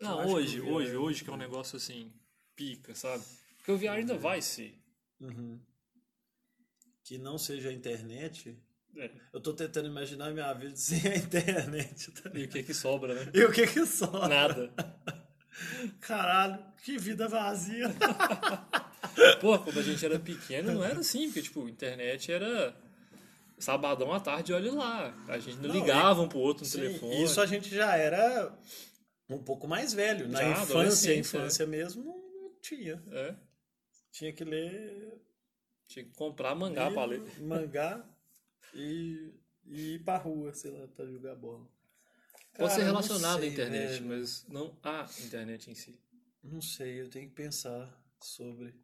[0.00, 2.12] Não, hoje, VR hoje, é hoje que é um negócio assim,
[2.54, 3.24] pica, sabe?
[3.56, 4.76] Porque o VR ainda vai ser.
[5.20, 5.60] Uhum.
[7.02, 8.56] Que não seja a internet.
[8.96, 9.10] É.
[9.32, 12.30] Eu tô tentando imaginar minha vida sem a internet, tá?
[12.32, 13.32] E o que que sobra, né?
[13.34, 14.28] E o que que sobra?
[14.28, 14.72] Nada.
[16.00, 17.88] Caralho, que vida vazia.
[19.40, 22.87] Pô, quando a gente era pequeno não era assim, porque, tipo, internet era
[23.58, 25.14] sabadão à tarde, olha lá.
[25.28, 27.22] A gente não, Não, ligava um pro outro no Sim, telefone.
[27.22, 28.56] Isso a gente já era
[29.28, 30.28] um pouco mais velho.
[30.28, 33.02] Na Já, infância, infância mesmo, não tinha.
[33.12, 33.34] É,
[34.12, 35.18] Tinha que ler
[35.86, 37.22] tinha que comprar mangá pra ler.
[37.40, 38.06] mangá
[38.74, 39.32] e,
[39.64, 41.66] e ir pra rua, sei lá, pra jogar bola.
[42.56, 44.06] Pode ser Cara, relacionado à sei, internet, velho.
[44.06, 45.98] mas não a internet em si.
[46.42, 47.88] Não sei, eu tenho que pensar
[48.20, 48.74] sobre.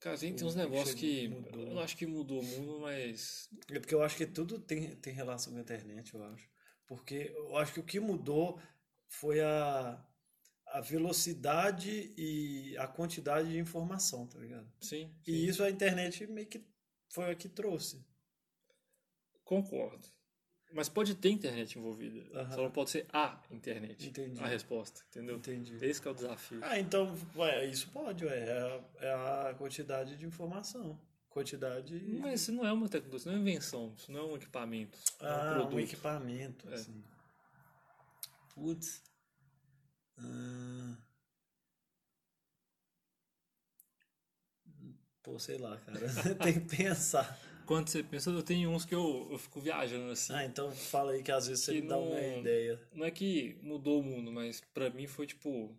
[0.00, 1.28] Cara, tem, tem uns negócios que.
[1.28, 1.60] mudou.
[1.60, 3.50] Eu não acho que mudou o mundo, mas.
[3.70, 6.48] É porque eu acho que tudo tem, tem relação com a internet, eu acho.
[6.86, 8.60] Porque eu acho que o que mudou
[9.06, 10.02] foi a,
[10.68, 14.72] a velocidade e a quantidade de informação, tá ligado?
[14.80, 15.14] Sim.
[15.26, 15.46] E sim.
[15.46, 16.64] isso a internet meio que
[17.12, 18.02] foi a que trouxe.
[19.44, 20.08] Concordo.
[20.72, 22.22] Mas pode ter internet envolvida.
[22.54, 24.08] Só não pode ser a internet.
[24.08, 24.40] Entendi.
[24.42, 25.36] A resposta, entendeu?
[25.36, 25.76] Entendi.
[25.84, 26.60] Esse que é o desafio.
[26.62, 28.38] Ah, então, ué, isso pode, ué.
[28.38, 28.52] É
[29.02, 30.96] a, é a quantidade de informação.
[31.28, 31.94] Quantidade.
[32.20, 34.36] Mas isso não é uma tecnologia, isso não é uma invenção, isso não é um
[34.36, 35.80] equipamento, isso é um Ah, um produto.
[35.80, 36.74] equipamento, É.
[36.74, 37.04] assim.
[38.54, 39.02] Putz.
[40.18, 40.96] Ah.
[45.22, 45.98] Pô, sei lá, cara.
[46.42, 47.38] Tem que pensar.
[47.70, 50.32] Quando você pensa, eu tenho uns que eu, eu fico viajando assim.
[50.32, 52.80] Ah, então fala aí que às vezes você me dá uma não- ideia.
[52.92, 55.72] Não é que mudou o mundo, mas pra mim foi tipo,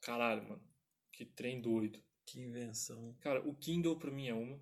[0.00, 0.62] caralho, mano,
[1.10, 2.00] que trem doido.
[2.24, 3.12] Que invenção.
[3.20, 4.56] Cara, o Kindle pra mim é uma,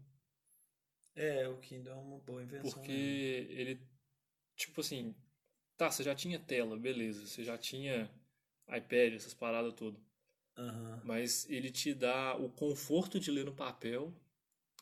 [1.14, 2.80] É, o Kindle é uma boa invenção.
[2.80, 3.60] porque mesmo.
[3.60, 3.80] ele,
[4.56, 5.14] tipo assim,
[5.76, 8.10] tá, você já tinha tela, beleza, você já tinha
[8.68, 10.00] iPad, essas paradas todas,
[10.56, 11.02] Aham.
[11.04, 14.14] mas ele te dá o conforto de ler no papel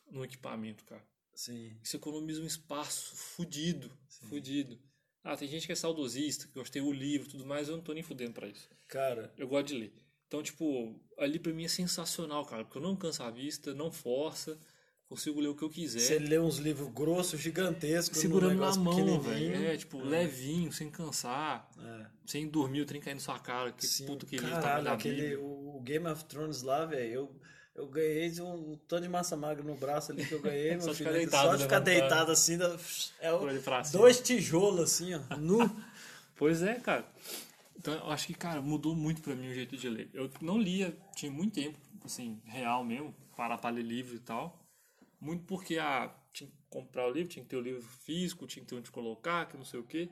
[0.09, 1.08] no equipamento, cara.
[1.39, 1.71] Sim.
[1.81, 4.27] Isso economiza um espaço fudido, Sim.
[4.27, 4.77] fudido.
[5.23, 7.69] Ah, tem gente que é saudosista, que gosta de ter o livro e tudo mais,
[7.69, 8.67] eu não tô nem fudendo pra isso.
[8.89, 9.93] Cara, Eu gosto de ler.
[10.27, 13.89] Então, tipo, ali pra mim é sensacional, cara, porque eu não canso a vista, não
[13.89, 14.59] força,
[15.07, 16.01] consigo ler o que eu quiser.
[16.01, 19.55] você lê uns livros grossos, gigantescos, segurando na mão, velho.
[19.65, 22.05] É, tipo, levinho, sem cansar, É.
[22.25, 23.71] sem dormir, o trem cair na sua cara.
[23.71, 27.11] Que Sim, puto que livro caralho, tava na aquele, o Game of Thrones lá, velho,
[27.13, 27.39] eu,
[27.79, 30.81] eu ganhei de um, tanto de massa magra no braço ali que eu ganhei, meu
[30.81, 32.57] Só filho, ficar deitado, só de ficar deitado assim,
[33.19, 33.39] é o-
[33.91, 35.59] dois tijolos assim, ó, nu.
[36.35, 37.05] Pois é, cara.
[37.77, 40.09] Então eu acho que, cara, mudou muito pra mim o jeito de ler.
[40.13, 44.57] Eu não lia, tinha muito tempo, assim, real mesmo, parar pra ler livro e tal.
[45.19, 48.63] Muito porque ah, tinha que comprar o livro, tinha que ter o livro físico, tinha
[48.63, 50.07] que ter onde colocar, que não sei o quê.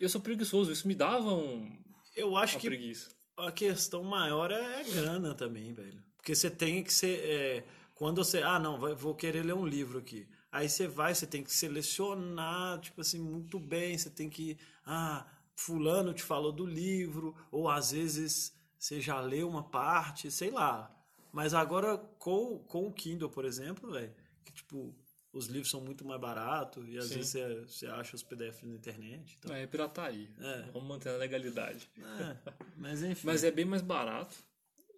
[0.00, 1.70] Eu sou preguiçoso, isso me dava um,
[2.16, 3.10] Eu acho que preguiça.
[3.36, 6.02] a questão maior é grana também, velho.
[6.20, 7.18] Porque você tem que ser.
[7.24, 7.64] é,
[7.94, 8.42] quando você.
[8.42, 10.28] Ah, não, vou querer ler um livro aqui.
[10.52, 13.96] Aí você vai, você tem que selecionar, tipo assim, muito bem.
[13.96, 14.58] Você tem que.
[14.84, 17.34] Ah, Fulano te falou do livro.
[17.50, 20.94] Ou às vezes você já leu uma parte, sei lá.
[21.32, 24.12] Mas agora com, com o Kindle, por exemplo, velho,
[24.44, 24.94] que tipo.
[25.32, 27.14] Os livros são muito mais baratos e às Sim.
[27.14, 29.38] vezes você, você acha os PDF na internet.
[29.38, 30.28] Então, É pirataria.
[30.40, 30.62] É.
[30.72, 31.88] Vamos manter a legalidade.
[31.96, 32.36] é,
[32.76, 33.28] mas enfim.
[33.28, 34.34] Mas é bem mais barato.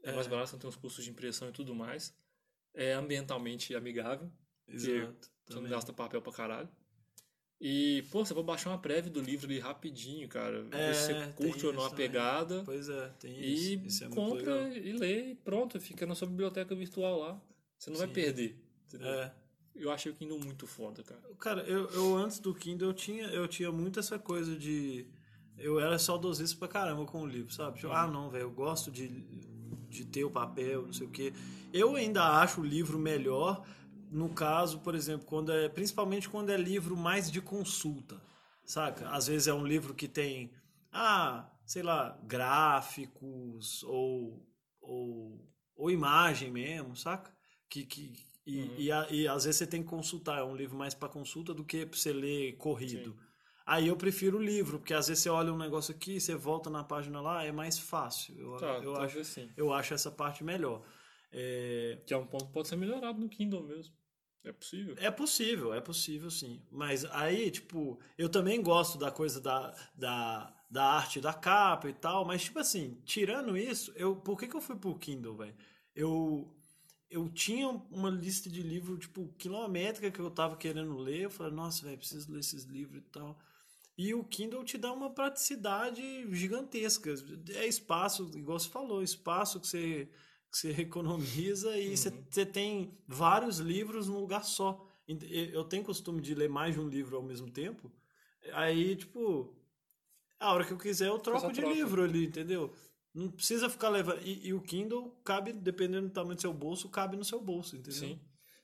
[0.02, 2.14] É, mais barato, não tem os custos de impressão e tudo mais.
[2.74, 4.30] É ambientalmente amigável.
[4.66, 4.88] Exato.
[5.46, 5.70] Você não também.
[5.70, 6.68] gasta papel pra caralho.
[7.60, 10.66] E, pô, você vai baixar uma prévia do livro ali rapidinho, cara.
[10.72, 12.06] É, você curte ou não isso a também.
[12.08, 12.62] pegada.
[12.64, 13.86] Pois é, tem E isso.
[13.86, 17.40] Isso é compra e lê e pronto, fica na sua biblioteca virtual lá.
[17.78, 18.12] Você não vai Sim.
[18.14, 18.60] perder.
[18.86, 19.08] entendeu?
[19.08, 19.34] É.
[19.76, 21.22] Eu achei o Kindle muito foda, cara.
[21.38, 25.06] Cara, eu, eu antes do Kindle eu tinha, eu tinha muito essa coisa de.
[25.56, 27.78] Eu era saudosista pra caramba com o livro, sabe?
[27.78, 29.06] Tipo, ah, não, velho, eu gosto de,
[29.92, 31.32] de ter o papel, não sei o quê.
[31.72, 33.64] Eu ainda acho o livro melhor,
[34.10, 35.68] no caso, por exemplo, quando é.
[35.68, 38.20] Principalmente quando é livro mais de consulta.
[38.64, 39.08] Saca?
[39.10, 40.52] Às vezes é um livro que tem.
[40.90, 44.46] Ah, sei lá, gráficos ou.
[44.80, 47.32] ou, ou imagem mesmo, saca?
[47.68, 48.14] Que, que,
[48.46, 48.74] e, Uhum.
[48.78, 51.64] e, e às vezes você tem que consultar, é um livro mais para consulta do
[51.64, 53.12] que pra você ler corrido.
[53.12, 53.31] Sim.
[53.64, 56.68] Aí eu prefiro o livro, porque às vezes você olha um negócio aqui, você volta
[56.68, 58.38] na página lá, é mais fácil.
[58.38, 59.50] Eu, Tá, eu, acho, sim.
[59.56, 60.82] eu acho essa parte melhor.
[61.32, 63.94] É, Que é um ponto que pode ser melhorado no Kindle mesmo.
[64.44, 64.96] É possível.
[64.98, 66.60] É possível, é possível sim.
[66.70, 71.92] Mas aí, tipo, eu também gosto da coisa da, da, da arte da capa e
[71.92, 75.54] tal, mas, tipo assim, tirando isso, eu, por que, que eu fui pro Kindle, velho?
[75.94, 76.52] Eu,
[77.08, 81.22] eu tinha uma lista de livros, tipo, quilométrica que eu tava querendo ler.
[81.22, 83.38] Eu falei, nossa, velho, preciso ler esses livros e tal.
[84.02, 86.02] E o Kindle te dá uma praticidade
[86.34, 87.14] gigantesca.
[87.50, 90.08] É espaço, igual você falou, espaço que você,
[90.50, 94.84] que você economiza e você, você tem vários livros num lugar só.
[95.06, 97.92] Eu tenho costume de ler mais de um livro ao mesmo tempo.
[98.54, 99.54] Aí, tipo,
[100.40, 102.74] a hora que eu quiser eu troco de livro ali, entendeu?
[103.14, 104.20] Não precisa ficar levando.
[104.26, 107.76] E, e o Kindle cabe, dependendo do tamanho do seu bolso, cabe no seu bolso,
[107.76, 108.00] entendeu?
[108.00, 108.20] Sim.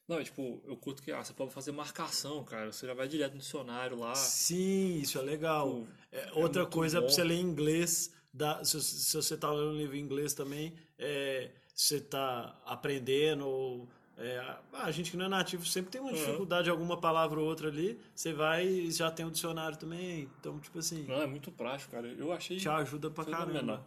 [0.08, 2.72] Não, é tipo, eu curto que ah, você pode fazer marcação, cara.
[2.72, 4.14] Você já vai direto no dicionário lá.
[4.14, 5.68] Sim, isso é legal.
[5.70, 7.06] Pô, É, outra muito coisa é bom.
[7.06, 8.12] pra você ler em inglês.
[8.32, 13.46] Da, se, se você tá lendo um livro em inglês também, é, você tá aprendendo.
[13.46, 16.16] Ou, é, a gente que não é nativo sempre tem uma Uhum.
[16.16, 17.98] dificuldade de alguma palavra ou outra ali.
[18.14, 20.22] Você vai e já tem o dicionário também.
[20.40, 22.06] Então, tipo assim, Não, é muito prático, cara.
[22.08, 22.56] Eu achei.
[22.56, 23.84] te ajuda pra caramba.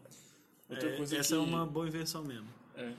[0.70, 1.34] É, essa que...
[1.34, 2.48] é uma boa invenção mesmo.
[2.76, 2.94] É.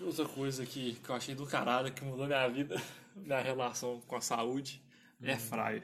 [0.00, 2.80] Outra coisa que, que eu achei do caralho, que mudou minha vida,
[3.14, 4.82] minha relação com a saúde,
[5.22, 5.82] é fryer.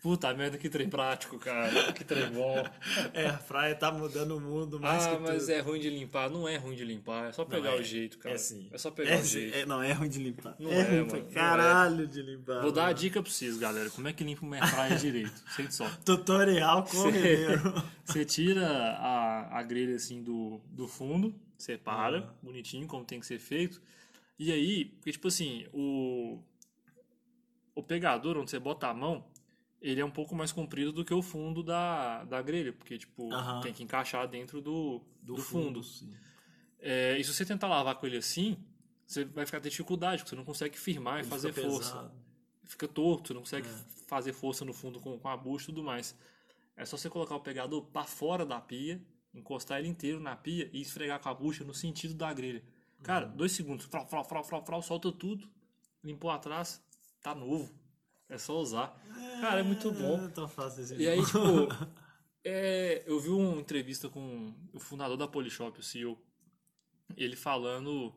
[0.00, 1.92] Puta merda, que trem prático, cara.
[1.92, 2.64] Que trem bom.
[3.12, 5.52] É, a praia tá mudando o mundo mais ah, que mas tudo.
[5.52, 6.30] é ruim de limpar.
[6.30, 8.34] Não é ruim de limpar, é só pegar é- o jeito, cara.
[8.34, 8.70] É sim.
[8.76, 9.56] só pegar É o jeito.
[9.56, 10.54] É, não, é ruim de limpar.
[10.58, 11.32] Não é, é, ruim mano, não é.
[11.32, 12.62] caralho de limpar.
[12.62, 12.98] Vou dar a mano.
[12.98, 13.90] dica pra vocês, galera.
[13.90, 15.44] Como é que limpa uma airfryer direito?
[15.56, 15.90] Sente só.
[16.04, 17.84] Tutorial corredeiro.
[18.04, 22.34] Você tira a, a grelha assim do, do fundo, separa, Aham.
[22.42, 23.82] bonitinho, como tem que ser feito.
[24.38, 26.40] E aí, porque tipo assim, o,
[27.74, 29.26] o pegador, onde você bota a mão,
[29.80, 33.32] ele é um pouco mais comprido do que o fundo da, da grelha, porque tipo,
[33.32, 33.60] Aham.
[33.62, 35.82] tem que encaixar dentro do, do, fundo.
[35.82, 36.16] sim.
[36.80, 38.56] É, e se você tentar lavar com ele assim,
[39.06, 41.84] você vai ficar ter dificuldade, porque você não consegue firmar e Ele fazer fica força
[41.84, 42.12] pesado.
[42.64, 44.06] fica torto, você não consegue É.
[44.06, 46.14] fazer força no fundo com, com a bucha e tudo mais.
[46.76, 49.00] É só você colocar o pegador para fora da pia,
[49.34, 52.62] encostar ele inteiro na pia e esfregar com a bucha no sentido da grelha.
[53.02, 53.36] Cara, Uhum.
[53.36, 55.48] dois segundos, frau, frau, frau, frau, frau, solta tudo,
[56.02, 56.82] limpou atrás,
[57.22, 57.72] tá novo.
[58.28, 58.94] É só usar.
[59.40, 60.22] Cara, é muito bom.
[60.24, 60.96] É tão fácil assim.
[60.96, 61.38] E aí, tipo,
[62.44, 66.18] é, eu vi uma entrevista com o fundador da Polishop, o CEO,
[67.16, 68.14] ele falando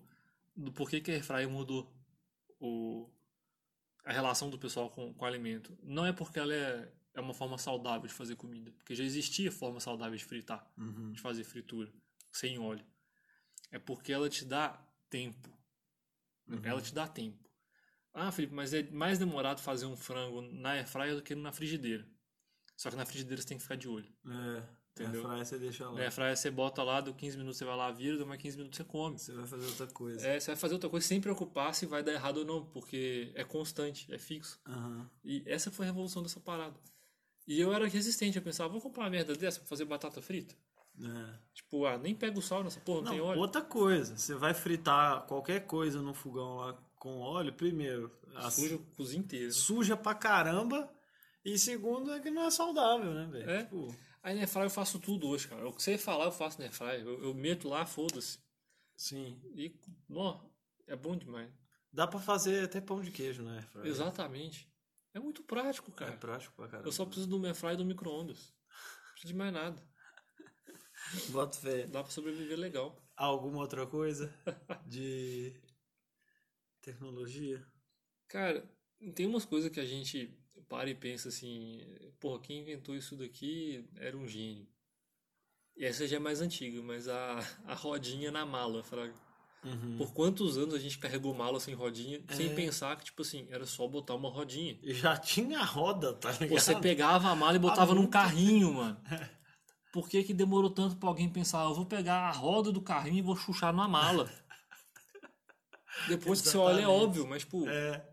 [0.55, 1.89] do porquê que a Airfryer mudou
[2.59, 3.09] o,
[4.03, 5.77] a relação do pessoal com, com o alimento.
[5.81, 9.51] Não é porque ela é, é uma forma saudável de fazer comida, porque já existia
[9.51, 11.11] forma saudável de fritar, Uhum.
[11.11, 11.91] de fazer fritura,
[12.31, 12.85] sem óleo.
[13.71, 15.49] É porque ela te dá tempo.
[16.47, 16.59] Uhum.
[16.63, 17.49] Ela te dá tempo.
[18.13, 22.05] Ah, Felipe, mas é mais demorado fazer um frango na airfryer do que na frigideira.
[22.75, 24.11] Só que na frigideira você tem que ficar de olho.
[24.27, 25.21] É, Entendeu?
[25.21, 25.93] a praia você deixa lá.
[25.95, 28.57] Na airfryer você bota lá, deu 15 minutos você vai lá, vira, deu mais 15
[28.57, 29.17] minutos você come.
[29.17, 30.27] Você vai fazer outra coisa.
[30.27, 33.31] É, você vai fazer outra coisa sem preocupar se vai dar errado ou não, porque
[33.35, 34.59] é constante, é fixo.
[34.65, 35.09] Aham.
[35.23, 36.77] E essa foi a revolução dessa parada.
[37.47, 40.55] E eu era resistente, eu pensava, vou comprar uma merda dessa pra fazer batata frita?
[40.99, 41.39] É.
[41.53, 43.39] Tipo, ah, nem pega o sal nessa porra, não, Não, tem óleo.
[43.39, 48.11] outra coisa, você vai fritar qualquer coisa no fogão lá com óleo, primeiro,
[48.51, 48.79] Suja
[49.47, 50.93] a suja pra caramba,
[51.43, 53.49] e segundo é que não é saudável, né, velho?
[53.49, 53.63] É.
[53.63, 55.67] Tipo, Aí na airfryer eu faço tudo hoje, cara.
[55.67, 57.01] O que você falar eu faço na airfryer.
[57.01, 58.37] Eu, eu meto lá, foda-se.
[58.95, 59.41] sim.
[59.55, 59.75] E,
[60.11, 60.39] ó,
[60.85, 61.49] é bom demais.
[61.91, 63.63] Dá pra fazer até pão de queijo, né?
[63.71, 63.89] Fred?
[63.89, 64.70] Exatamente.
[65.13, 66.17] É muito prático, É cara.
[66.17, 66.87] prático pra caramba.
[66.87, 68.53] Eu só preciso do airfryer e do micro-ondas.
[68.67, 69.81] Não preciso de mais nada.
[71.31, 71.85] Boto fé.
[71.87, 72.97] Dá pra sobreviver legal.
[73.15, 74.33] Alguma outra coisa
[74.87, 75.53] de
[76.81, 77.65] tecnologia?
[78.27, 78.69] Cara,
[79.13, 80.37] tem umas coisas que a gente
[80.69, 81.81] para e pensa assim,
[82.19, 84.67] porra, quem inventou isso daqui era um gênio.
[85.75, 89.13] E essa já é mais antiga, mas a, a rodinha na mala, fraga.
[89.63, 89.95] Uhum.
[89.97, 92.33] Por quantos anos a gente carregou mala sem rodinha, É.
[92.33, 94.77] sem pensar que, tipo assim, era só botar uma rodinha.
[94.83, 96.49] Já tinha roda, tá ligado?
[96.59, 98.11] Você pegava a mala e botava num muito.
[98.13, 98.97] carrinho, mano.
[99.93, 103.17] Por que, que demorou tanto pra alguém pensar, eu vou pegar a roda do carrinho
[103.17, 104.27] e vou chuchar numa mala?
[106.07, 107.03] Depois que você olha é Exatamente.
[107.03, 108.03] óbvio, mas tipo, É,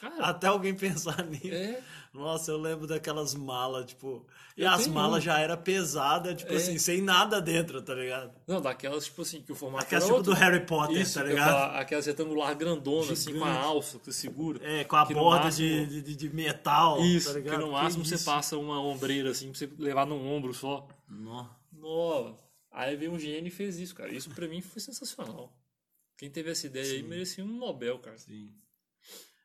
[0.00, 1.46] cara, até alguém pensar nisso.
[1.54, 1.82] é,
[2.12, 4.26] Nossa, eu lembro daquelas malas, tipo.
[4.56, 5.20] E Eu as malas uma.
[5.20, 6.56] já era pesada, tipo É.
[6.56, 8.32] assim, sem nada dentro, tá ligado?
[8.46, 10.34] não, daquelas tipo assim, que o formato Aquelas tipo do outro.
[10.42, 11.46] Harry Potter, Isso, tá ia ligado?
[11.52, 13.64] falar, aquelas retangular grandona, assim, com a Gigante.
[13.66, 14.58] alça que você segura.
[14.66, 17.54] É, com a que no borda máximo- de, de, de metal, Isso, tá ligado?
[17.58, 18.24] que no máximo você isso?
[18.24, 20.88] passa uma ombreira assim, pra você levar num ombro só.
[21.08, 21.46] Nó.
[21.72, 22.42] Nossa.
[22.72, 24.12] Aí veio um gênio e fez isso, cara.
[24.12, 25.52] Isso pra mim foi sensacional.
[26.16, 27.06] Quem teve essa ideia aí Sim.
[27.08, 28.18] merecia um Nobel, cara.
[28.18, 28.52] Sim.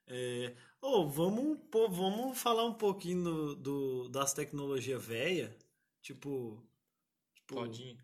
[0.07, 0.53] É,
[0.83, 5.55] ô, vamos, pô, vamos falar um pouquinho do, do- das tecnologias velhas,
[6.01, 6.61] tipo,
[7.33, 8.03] tipo Rodinha,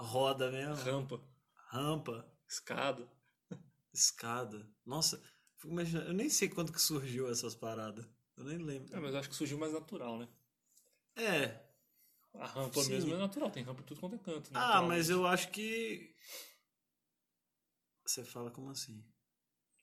[0.00, 1.20] roda mesmo, rampa,
[1.68, 3.08] rampa, escada.
[3.92, 4.66] escada.
[4.84, 5.22] Nossa,
[5.62, 8.06] eu nem sei quando que surgiu essas paradas.
[8.36, 8.96] Eu nem lembro.
[8.96, 10.28] É, mas eu acho que surgiu mais natural, né?
[11.16, 11.62] É.
[12.34, 12.90] A rampa Sim.
[12.90, 14.50] mesmo é natural, tem rampa tudo quanto é canto.
[14.54, 16.12] Ah, mas eu acho que
[18.04, 19.04] Você fala como assim?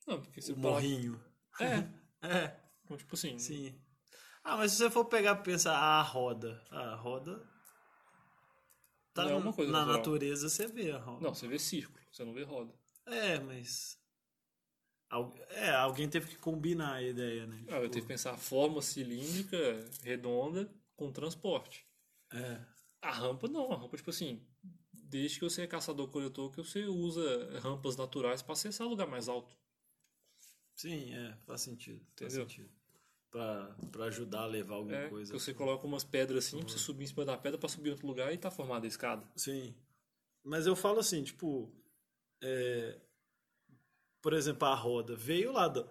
[0.05, 1.23] Não, porque você o fala- morrinho.
[1.59, 1.87] É,
[2.21, 3.37] É, então, tipo assim.
[3.39, 3.75] sim.
[4.43, 6.63] Ah, mas se você for pegar e pensar, a roda.
[6.71, 7.47] A roda.
[9.13, 9.97] Tá Não é uma coisa na natural.
[9.97, 11.21] natureza você vê a roda.
[11.21, 12.73] Não, você vê círculo, você não vê roda.
[13.05, 13.99] É, mas.
[15.49, 17.65] É, alguém teve que combinar a ideia, né?
[17.67, 19.57] Ah, eu tenho que pensar a forma cilíndrica,
[20.03, 21.85] redonda, com transporte.
[22.31, 22.61] É.
[23.01, 24.47] A rampa não, a rampa, tipo assim,
[24.93, 29.53] desde que você é caçador-coletor, que você usa rampas naturais para acessar lugar mais alto.
[30.81, 32.01] Sim, é, faz sentido.
[32.17, 32.69] Faz sentido.
[33.29, 35.31] Pra, pra ajudar a levar alguma É, coisa.
[35.31, 37.91] você coloca umas pedras assim, pra você subir em cima da pedra pra subir em
[37.91, 39.25] outro lugar e tá formada a escada.
[39.35, 39.73] Sim.
[40.43, 41.71] Mas eu falo assim, tipo.
[42.41, 42.99] é,
[44.21, 45.87] Por exemplo, a roda veio lá da,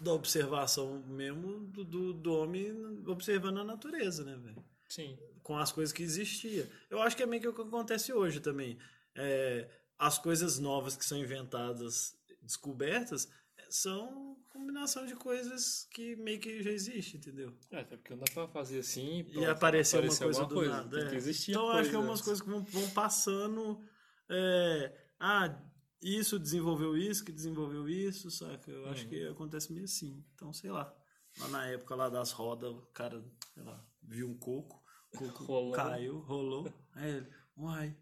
[0.00, 2.70] da observação mesmo do, do, do homem
[3.06, 4.64] observando a natureza, né, velho?
[4.88, 5.18] Sim.
[5.42, 6.66] Com as coisas que existiam.
[6.90, 8.78] Eu acho que é meio que o que acontece hoje também.
[9.14, 13.28] É, as coisas novas que são inventadas, descobertas,
[13.76, 17.52] são combinação de coisas que meio que já existe, entendeu?
[17.70, 20.62] É, até porque não dá pra fazer assim E pronto, apareceu uma aparecer coisa do
[20.62, 21.08] nada.
[21.08, 21.20] Tem é.
[21.50, 23.80] então, eu coisa acho que é umas coisas que vão, vão passando.
[24.28, 25.60] é, ah,
[26.00, 28.70] isso desenvolveu isso, que desenvolveu isso, saca?
[28.70, 29.08] Eu acho Uhum.
[29.08, 30.22] que acontece meio assim.
[30.34, 30.94] Então, sei lá.
[31.40, 34.80] Lá na época lá das rodas, o cara, sei lá, viu um coco,
[35.12, 35.72] o coco Rolou.
[35.72, 36.72] caiu, rolou.
[36.92, 37.96] Aí ele, uai,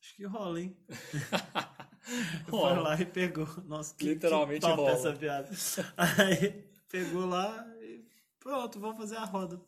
[0.00, 0.76] acho que rola, hein?
[2.48, 3.46] Foi lá e pegou.
[3.66, 5.48] Nossa, que, Literalmente que top essa piada.
[5.96, 8.04] Aí pegou lá e
[8.38, 9.60] pronto, vamos fazer a roda.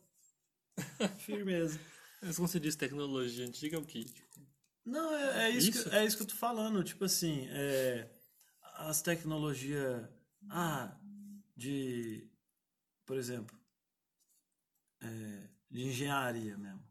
[1.19, 1.79] Firmeza.
[2.21, 4.05] Mas quando você diz tecnologia antiga, é o quê?
[4.85, 5.89] Não, é, é isso, Isso?
[5.89, 6.83] Que, é isso que eu tô falando.
[6.83, 8.09] Tipo assim, é,
[8.75, 10.07] as tecnologias.
[10.49, 10.95] Ah,
[11.55, 12.27] de.
[13.05, 13.57] Por exemplo.
[15.01, 16.90] é, de engenharia mesmo.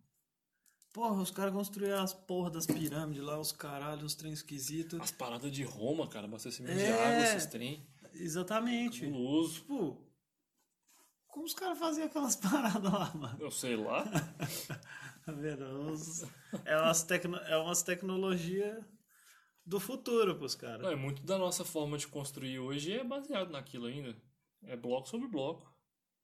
[0.92, 5.00] Porra, os caras construíram as porra das pirâmides lá, os caralhos, os trem esquisitos.
[5.00, 6.92] As paradas de Roma, cara, abastecimento de É.
[6.92, 7.86] água, esses trem.
[8.12, 9.02] Exatamente.
[9.02, 9.54] Cabuloso.
[9.60, 9.96] Tipo,
[11.28, 13.38] como os caras faziam aquelas paradas lá, mano?
[13.40, 14.04] Eu sei lá.
[15.24, 15.64] Tá vendo?
[16.64, 18.84] É umas, tecno, é umas tecnologias
[19.64, 20.88] do futuro pros caras.
[20.88, 24.16] É muito da nossa forma de construir hoje é baseado naquilo ainda.
[24.64, 25.72] É bloco sobre bloco.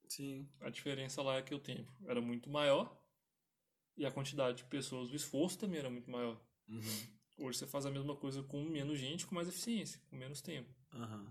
[0.09, 0.45] Sim.
[0.59, 2.93] A diferença lá é que o tempo era muito maior
[3.97, 6.39] e a quantidade de pessoas, o esforço também era muito maior.
[7.37, 10.69] Hoje você faz a mesma coisa com menos gente, com mais eficiência, com menos tempo.
[10.93, 11.27] Aham.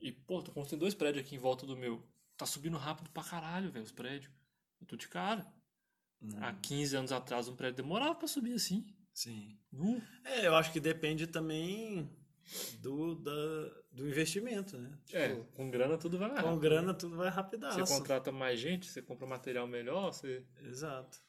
[0.00, 2.02] E, pô, tô construindo dois prédios aqui em volta do meu.
[2.36, 4.32] Tá subindo rápido pra caralho, velho, os prédios.
[4.80, 5.46] Eu tô de cara.
[6.40, 8.86] Há 15 anos atrás, um prédio demorava pra subir assim.
[9.12, 9.58] Sim.
[9.70, 10.00] Nu.
[10.24, 12.08] É, eu acho que depende também
[12.78, 13.32] do, da,
[13.90, 14.96] do investimento, né?
[15.04, 16.60] Tipo, É, com grana tudo vai mais com rápido.
[16.62, 17.78] grana tudo vai rapidaço.
[17.84, 21.20] Você contrata mais gente, você compra material melhor, você Exato,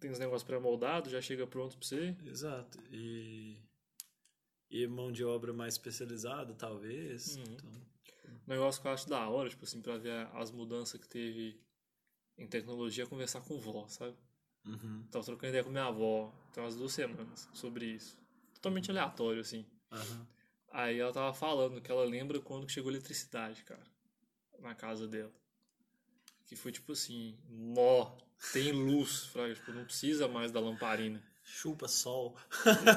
[0.00, 2.14] tem os negócios pré-moldados, já chega pronto pra você.
[2.26, 2.78] exato.
[2.90, 3.56] E,
[4.70, 7.36] e mão de obra mais especializada, talvez.
[7.36, 7.42] Uhum.
[7.44, 7.70] Então,
[8.46, 11.60] Um negócio que eu acho da hora, tipo assim, pra ver as mudanças que teve
[12.36, 14.16] em tecnologia, é conversar com vó, sabe?
[14.66, 18.18] uhum, Tava trocando ideia com minha avó, tem umas duas semanas, sobre isso.
[18.54, 19.64] Totalmente aleatório, assim.
[19.92, 20.26] aham.
[20.72, 23.82] Aí ela tava falando que ela lembra quando que chegou a eletricidade, cara,
[24.58, 25.32] na casa dela.
[26.46, 28.12] Que foi tipo assim, nó,
[28.52, 31.22] tem luz, fraga, tipo, não precisa mais da lamparina.
[31.42, 32.36] Chupa sol.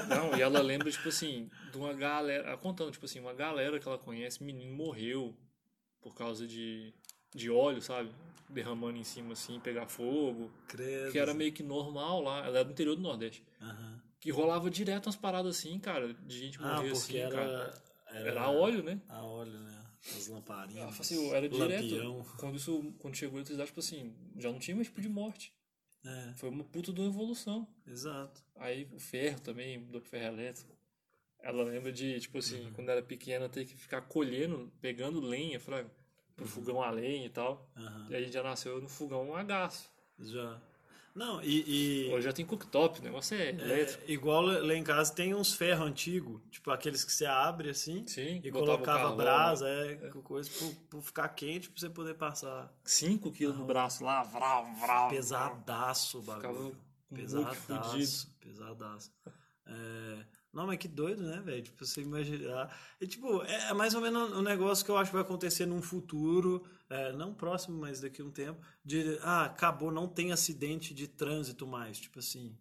[0.10, 3.88] Não, e ela lembra, tipo assim, de uma galera, contando, tipo assim, uma galera que
[3.88, 5.36] ela conhece, menino morreu
[6.02, 6.94] por causa de,
[7.36, 8.10] de óleo, sabe?
[8.50, 10.50] Derramando em cima assim, pegar fogo.
[10.68, 11.12] Credo.
[11.12, 13.44] Que era meio que normal lá, ela era do interior do Nordeste.
[13.62, 14.02] Aham.
[14.20, 17.82] Que rolava direto umas paradas assim, cara, de gente Ah, morrer porque assim, cara.
[18.08, 19.00] era, Era óleo, né?
[19.10, 19.77] A óleo, né?
[20.16, 20.76] As lamparinas.
[20.80, 21.82] Falou assim, era direto.
[21.96, 22.26] Lampião.
[22.40, 25.54] Quando, isso, quando chegou a eletricidade, tipo assim, já não tinha mais tipo de morte.
[26.06, 27.68] É, Foi uma puta de uma evolução.
[27.86, 28.42] exato.
[28.56, 30.76] Aí o ferro também, pro ferro elétrico.
[31.40, 32.74] Ela lembra de, tipo assim, Uhum.
[32.74, 35.90] quando era pequena, ter que ficar colhendo, pegando lenha, fraga,
[36.36, 36.52] pro Uhum.
[36.52, 37.70] fogão a lenha e tal.
[37.76, 38.08] Aham.
[38.10, 39.92] E aí já nasceu no fogão a gás.
[40.20, 40.62] Já.
[41.18, 42.06] Não, e.
[42.08, 44.04] e Hoje já tem cooktop, o negócio é elétrico.
[44.08, 48.06] é, igual lá em casa tem uns ferros antigos, tipo aqueles que você abre assim
[48.06, 50.48] Sim, e colocava brasa, é, com coisa
[50.88, 52.72] pro ficar quente pra você poder passar.
[52.84, 55.10] 5 quilos no braço lá, vral, vral.
[55.10, 56.78] Pesadaço o bagulho.
[57.12, 58.38] Pesadaço.
[58.40, 59.12] Pesadaço.
[59.66, 61.64] É, Não, mas que doido, né, velho?
[61.64, 62.76] Tipo, você imaginar.
[63.02, 65.82] E, tipo, é mais ou menos um negócio que eu acho que vai acontecer num
[65.82, 70.94] futuro, é, não próximo, mas daqui a um tempo, de, ah, acabou, não tem acidente
[70.94, 72.00] de trânsito mais.
[72.00, 72.58] Tipo assim,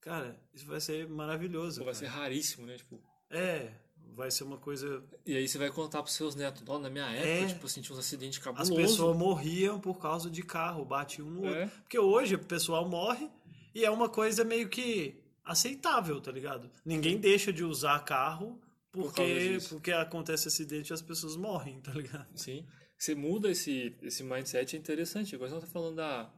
[0.00, 1.78] cara, isso vai ser maravilhoso.
[1.80, 2.06] Pô, vai cara.
[2.06, 2.76] ser raríssimo, né?
[2.76, 3.00] Tipo,
[3.30, 3.72] É,
[4.14, 5.02] vai ser uma coisa.
[5.24, 7.46] e aí você vai contar pros seus netos, ó, na minha época, É.
[7.46, 8.76] tipo assim, tinha uns acidentes As cabulosos.
[8.76, 11.62] pessoas morriam por causa de carro, batiam um no É.
[11.62, 11.78] outro.
[11.82, 13.30] Porque hoje o pessoal morre
[13.74, 16.70] e é uma coisa meio que aceitável, tá ligado?
[16.84, 18.60] Ninguém deixa de usar carro
[18.92, 19.70] Por Porque, disso.
[19.76, 22.28] porque acontece acidente e as pessoas morrem, tá ligado?
[22.36, 22.66] Sim.
[23.02, 25.34] Você muda esse, esse mindset, é interessante.
[25.34, 26.30] Igual você tá falando da,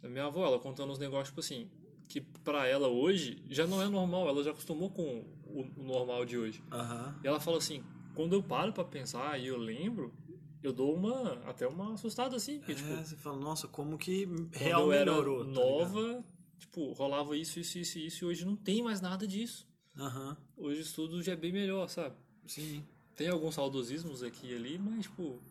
[0.00, 1.68] da minha avó, ela contando uns negócios, tipo assim,
[2.06, 6.24] que pra ela hoje já não é normal, ela já acostumou com o, o normal
[6.24, 6.62] de hoje.
[6.70, 7.12] Aham.
[7.24, 7.82] E ela fala assim,
[8.14, 10.14] quando eu paro pra pensar e eu lembro,
[10.62, 14.28] eu dou uma, até uma assustada assim, porque, tipo, É, você fala, nossa, como que
[14.52, 15.38] real eu era melhorou.
[15.40, 15.54] tá ligado?
[15.60, 16.24] nova,
[16.60, 19.66] tipo, rolava isso, isso, isso, e isso, e hoje não tem mais nada disso.
[19.98, 22.14] Aham, Hoje tudo já é bem melhor, sabe?
[22.46, 22.84] sim.
[23.16, 25.42] Tem alguns saudosismos aqui e ali, mas, tipo,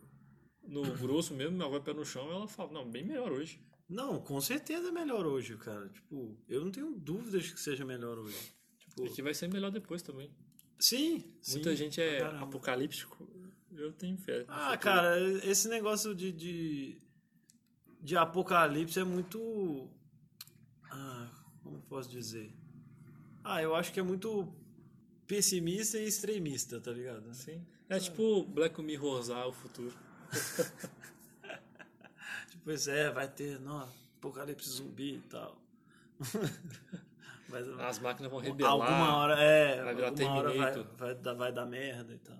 [0.66, 3.60] no grosso mesmo, minha avó é pé no chão, ela fala, não, bem melhor hoje.
[3.88, 5.88] Não, com certeza é melhor hoje, cara.
[5.88, 8.36] Tipo, eu não tenho dúvidas de que seja melhor hoje.
[8.78, 10.30] Tipo, E que vai ser melhor depois também.
[10.78, 12.44] sim, Muita sim, gente é caramba.
[12.44, 13.28] apocalíptico.
[13.72, 14.44] Eu tenho fé.
[14.48, 16.98] Ah, cara, esse negócio de, de,
[18.00, 19.88] de apocalipse é muito.
[20.90, 21.30] Ah,
[21.62, 22.52] como posso dizer?
[23.42, 24.52] Ah, eu acho que é muito
[25.26, 27.32] pessimista e extremista, tá ligado?
[27.34, 27.64] Sim.
[27.88, 29.94] É tipo Black Mirrorzar o futuro.
[32.50, 35.56] Tipo, Pois é, vai ter, não, apocalipse zumbi e tal.
[37.48, 38.72] Mas, As máquinas vão rebelar.
[38.72, 42.38] alguma hora, é, vai alguma hora vai, vai, dar, vai dar merda e tal.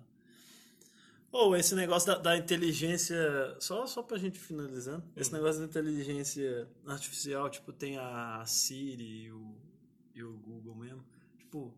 [1.32, 6.68] Ou esse negócio da, da inteligência, só, só pra gente finalizando, esse negócio da inteligência
[6.86, 9.57] artificial, tipo, tem a Siri e o,
[10.14, 11.05] e o Google mesmo.
[11.38, 11.72] Tipo,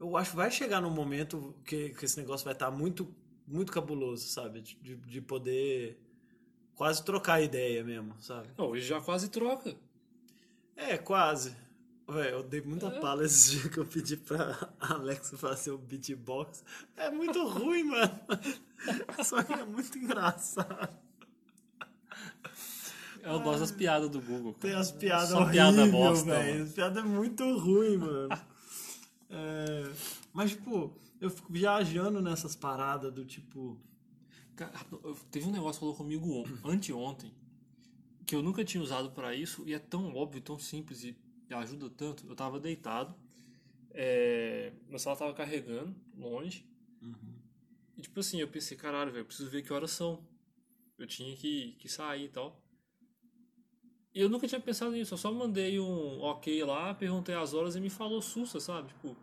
[0.00, 3.14] eu acho que vai chegar num momento que, que esse negócio vai estar muito,
[3.50, 4.60] muito cabuloso, sabe?
[4.60, 5.98] De, de- de poder
[6.74, 8.48] quase trocar ideia mesmo, sabe?
[8.56, 9.74] Não, hoje já quase troca.
[10.76, 11.54] É, quase.
[12.08, 13.00] Véi, eu dei muita É.
[13.00, 16.64] pala esses dias que eu pedi pra Alexa fazer o beatbox.
[16.96, 18.18] É muito ruim, mano.
[19.24, 20.96] Só que é muito engraçado.
[23.22, 24.54] Eu gosto das piadas do Google.
[24.54, 24.60] cara.
[24.60, 26.62] Tem as piadas Só piada horríveis, bosta, velho.
[26.64, 28.28] As piadas é muito ruim, mano.
[29.28, 29.92] É,
[30.32, 33.78] Mas, tipo, eu fico viajando nessas paradas do tipo...
[34.56, 34.72] Cara,
[35.30, 37.32] teve um negócio que falou comigo on- anteontem
[38.26, 41.16] que eu nunca tinha usado pra isso e é tão óbvio, tão simples e
[41.50, 42.26] ajuda tanto.
[42.28, 43.14] Eu tava deitado,
[43.90, 46.64] é, meu celular tava carregando longe
[47.96, 50.24] e tipo assim, eu pensei, caralho, velho, eu preciso ver que horas são.
[50.98, 52.59] Eu tinha que, que sair e tal.
[54.12, 57.80] Eu nunca tinha pensado nisso, eu só mandei um ok lá, perguntei as horas e
[57.80, 58.88] me falou sussa, sabe?
[58.88, 59.16] Tipo,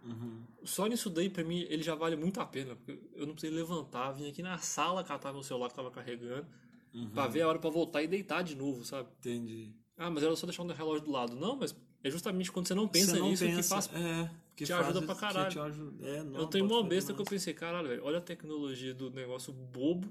[0.63, 2.73] só nisso daí, pra mim, ele já vale muito a pena.
[2.75, 6.47] Porque eu não precisei levantar, vim aqui na sala catar meu celular que tava carregando,
[7.13, 9.09] pra ver a hora pra voltar e deitar de novo, sabe?
[9.19, 9.73] Entendi.
[9.97, 11.35] Ah, mas era só deixar o relógio do lado.
[11.35, 13.89] Não, mas é justamente quando você não pensa Você não nisso que pensa, faz.
[13.93, 15.51] é, que te faz ajuda pra que caralho.
[15.51, 18.21] te ajuda- é, não, eu tenho uma besta que eu pensei, caralho, velho, olha a
[18.21, 20.09] tecnologia do negócio bobo,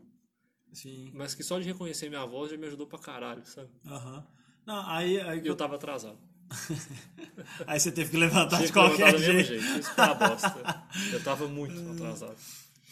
[0.72, 1.11] Sim.
[1.14, 3.70] mas que só de reconhecer minha voz já me ajudou pra caralho, sabe?
[3.87, 4.27] Aham.
[4.67, 6.19] Não, aí, aí, eu tava atrasado.
[7.67, 9.62] aí você teve que levantar Tinha de que levantar qualquer mesmo jeito.
[9.62, 9.81] jeito.
[9.81, 10.87] Isso foi uma bosta.
[11.12, 12.37] Eu tava muito atrasado.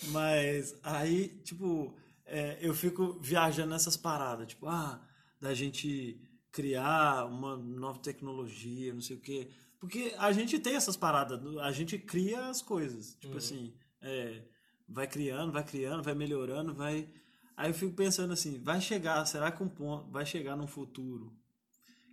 [0.05, 1.93] Mas aí, tipo,
[2.25, 5.01] é, eu fico viajando nessas paradas, tipo, ah,
[5.41, 6.21] da gente
[6.53, 9.51] criar uma nova tecnologia, não sei o quê.
[9.81, 13.17] Porque a gente tem essas paradas, a gente cria as coisas.
[13.21, 14.43] Tipo assim, é,
[14.89, 17.09] vai criando, vai criando, vai melhorando, vai.
[17.57, 21.33] Aí eu fico pensando assim, vai chegar, será que um ponto, vai chegar num futuro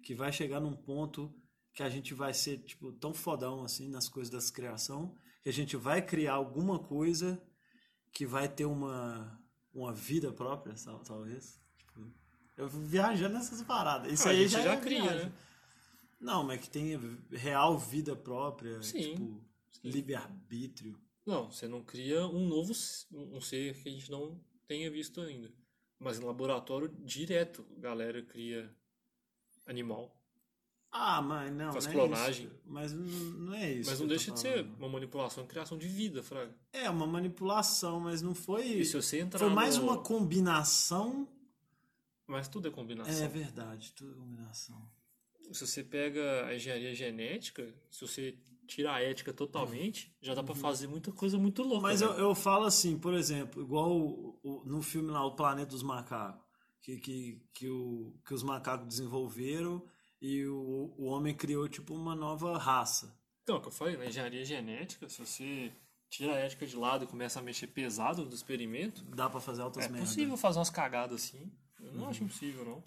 [0.04, 1.34] que vai chegar num ponto
[1.74, 5.54] que a gente vai ser, tipo, tão fodão assim nas coisas das criação, que a
[5.54, 7.42] gente vai criar alguma coisa
[8.12, 9.42] que vai ter uma,
[9.74, 11.62] uma vida própria, tal- talvez.
[11.78, 12.14] Tipo,
[12.58, 14.12] eu viajando nessas paradas.
[14.12, 15.26] Isso Ah, a aí gente já, já é cria, viagem.
[15.28, 15.34] né?
[16.20, 17.00] Não, mas que tenha
[17.32, 19.44] real vida própria, Sim, tipo,
[19.84, 21.00] livre-arbítrio.
[21.26, 22.74] Não, você não cria um novo
[23.12, 25.52] um ser que a gente não tenha visto ainda.
[26.00, 28.76] Mas em laboratório, direto, a galera cria
[29.66, 30.18] animal.
[30.94, 32.46] Ah, mas não, Faz não é clonagem.
[32.48, 32.56] isso.
[32.66, 33.90] Mas não é isso.
[33.90, 36.54] Mas não deixa de ser uma manipulação e criação de vida, Fraga.
[36.74, 38.66] É, uma manipulação, mas não foi...
[38.66, 41.28] E se você entrar Foi mais no- uma combinação...
[42.28, 43.24] Mas tudo é combinação.
[43.24, 44.82] É verdade, tudo combinação.
[45.52, 48.38] Se você pega a engenharia genética, se você
[48.68, 51.76] tira a ética totalmente, já dá pra fazer muita coisa muito louca.
[51.76, 51.82] Uhum.
[51.82, 52.08] Mas né?
[52.08, 55.84] eu, eu falo assim, por exemplo, igual o- o- no filme lá, O Planeta dos
[55.84, 56.42] Macacos,
[56.82, 59.84] que, que, que, o, que os macacos desenvolveram
[60.22, 63.16] e o, o homem criou tipo uma nova raça.
[63.44, 65.72] Então, é o que eu falei, na engenharia genética, se você
[66.10, 69.62] tira a ética de lado e começa a mexer pesado no experimento, Dá pra fazer
[69.62, 70.10] altas é merdas.
[70.10, 71.52] possível fazer umas cagadas assim.
[71.80, 72.10] Eu não Uhum.
[72.10, 72.84] acho impossível, não.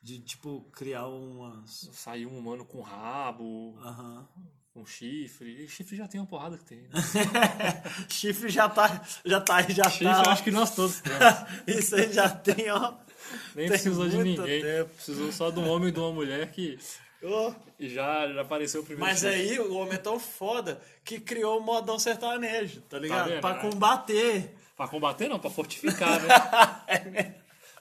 [0.00, 1.88] De tipo criar umas.
[1.92, 4.28] Sair um humano com rabo, Aham.
[4.72, 5.64] com chifre.
[5.64, 6.88] E chifre já tem uma porrada que tem, né?
[8.08, 9.04] Chifre já tá.
[9.24, 10.22] Já tá já Chifre tá.
[10.24, 11.20] eu acho que nós todos temos.
[11.66, 12.94] Isso aí já tem, ó.
[13.54, 14.62] Nem Tem precisou de ninguém.
[14.62, 14.90] tempo.
[14.94, 16.78] Precisou só de um homem e de uma mulher que
[17.24, 19.34] Oh, E já, já apareceu o primeiro Mas chefe.
[19.52, 23.28] aí o homem é tão foda que criou o modão sertanejo, tá ligado?
[23.28, 23.40] vendo?
[23.40, 23.58] pra É.
[23.60, 24.56] combater.
[24.76, 27.34] Pra combater não, pra fortificar, né?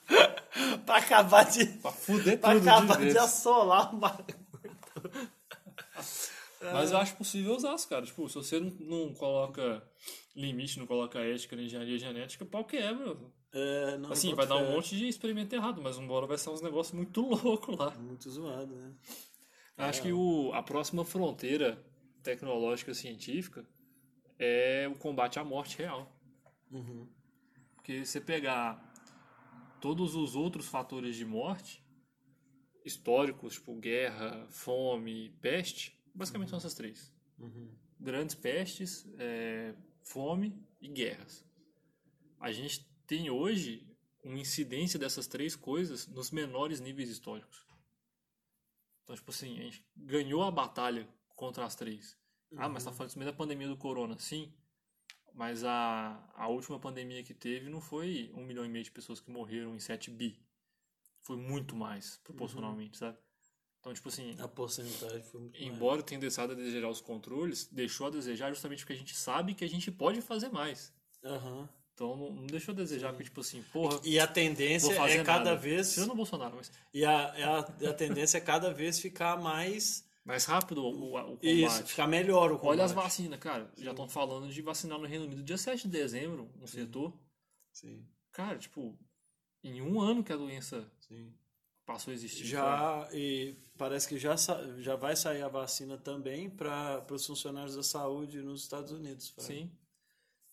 [0.85, 1.65] pra acabar de.
[1.65, 3.15] pra fuder pra tudo de acabar de, vez.
[3.17, 4.41] assolar o bagulho.
[6.61, 8.05] Mas eu acho possível usar, cara.
[8.05, 9.83] Tipo, se você não, não coloca
[10.35, 13.17] limite, não coloca ética na engenharia genética, pau quebra.
[13.53, 16.49] É, não, Assim, vai dar um monte de experimento errado, mas uma hora vai ser
[16.49, 17.91] uns negócios muito loucos lá.
[17.91, 18.93] Muito zoado, né?
[19.77, 21.83] Acho que o, a próxima fronteira
[22.21, 23.65] tecnológica científica
[24.37, 26.15] é o combate à morte real.
[26.71, 27.07] Uhum.
[27.75, 28.91] Porque você pegar
[29.79, 31.83] todos os outros fatores de morte
[32.85, 37.13] históricos, tipo guerra, fome, peste, basicamente são essas três.
[37.39, 37.69] Uhum.
[37.99, 41.45] Grandes pestes, é, fome e guerras.
[42.39, 43.87] A gente tem hoje
[44.23, 47.65] uma incidência dessas três coisas nos menores níveis históricos.
[49.03, 52.17] Então, tipo assim, a gente ganhou a batalha contra as três.
[52.55, 54.17] Ah, mas tá falando também da pandemia do corona.
[54.19, 54.53] Sim,
[55.33, 59.19] mas a, a última pandemia que teve não foi um milhão e meio de pessoas
[59.19, 60.39] que morreram em 7 bi.
[61.21, 63.17] Foi muito mais, proporcionalmente, sabe?
[63.81, 68.07] Então, tipo assim, A porcentagem foi muito embora tenha deixado a desejar os controles, deixou
[68.07, 70.93] a desejar justamente porque a gente sabe que a gente pode fazer mais.
[71.25, 71.67] Aham.
[71.93, 75.45] Então, não, não deixou a desejar porque, tipo assim, porra, E a tendência é cada
[75.45, 75.55] nada.
[75.55, 75.93] vez.
[75.93, 80.07] Tirando o Bolsonaro, mas E a, é a, a tendência é cada vez ficar mais.
[80.23, 81.39] mais rápido o, o, combate.
[81.43, 82.75] Isso, ficar melhor o combate.
[82.75, 83.71] Olha as vacinas, cara.
[83.77, 87.13] Já estão falando de vacinar no Reino Unido dia 7 de dezembro, um setor.
[87.73, 88.97] Sim, Cara, tipo,
[89.63, 91.33] em um ano que a doença sim.
[91.93, 92.45] Passou a existir.
[92.45, 94.35] Já, e parece que já,
[94.79, 99.33] já vai sair a vacina também para os funcionários da saúde nos Estados Unidos.
[99.37, 99.71] Sim.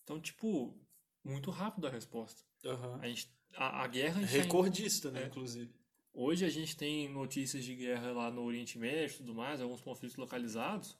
[0.03, 0.75] Então, tipo,
[1.23, 2.41] muito rápido a resposta.
[2.65, 2.99] Aham.
[3.01, 4.21] A, gente, a, a guerra.
[4.21, 5.27] A Recordista, né, É.
[5.27, 5.71] inclusive.
[6.13, 9.79] Hoje a gente tem notícias de guerra lá no Oriente Médio e tudo mais, alguns
[9.79, 10.97] conflitos localizados,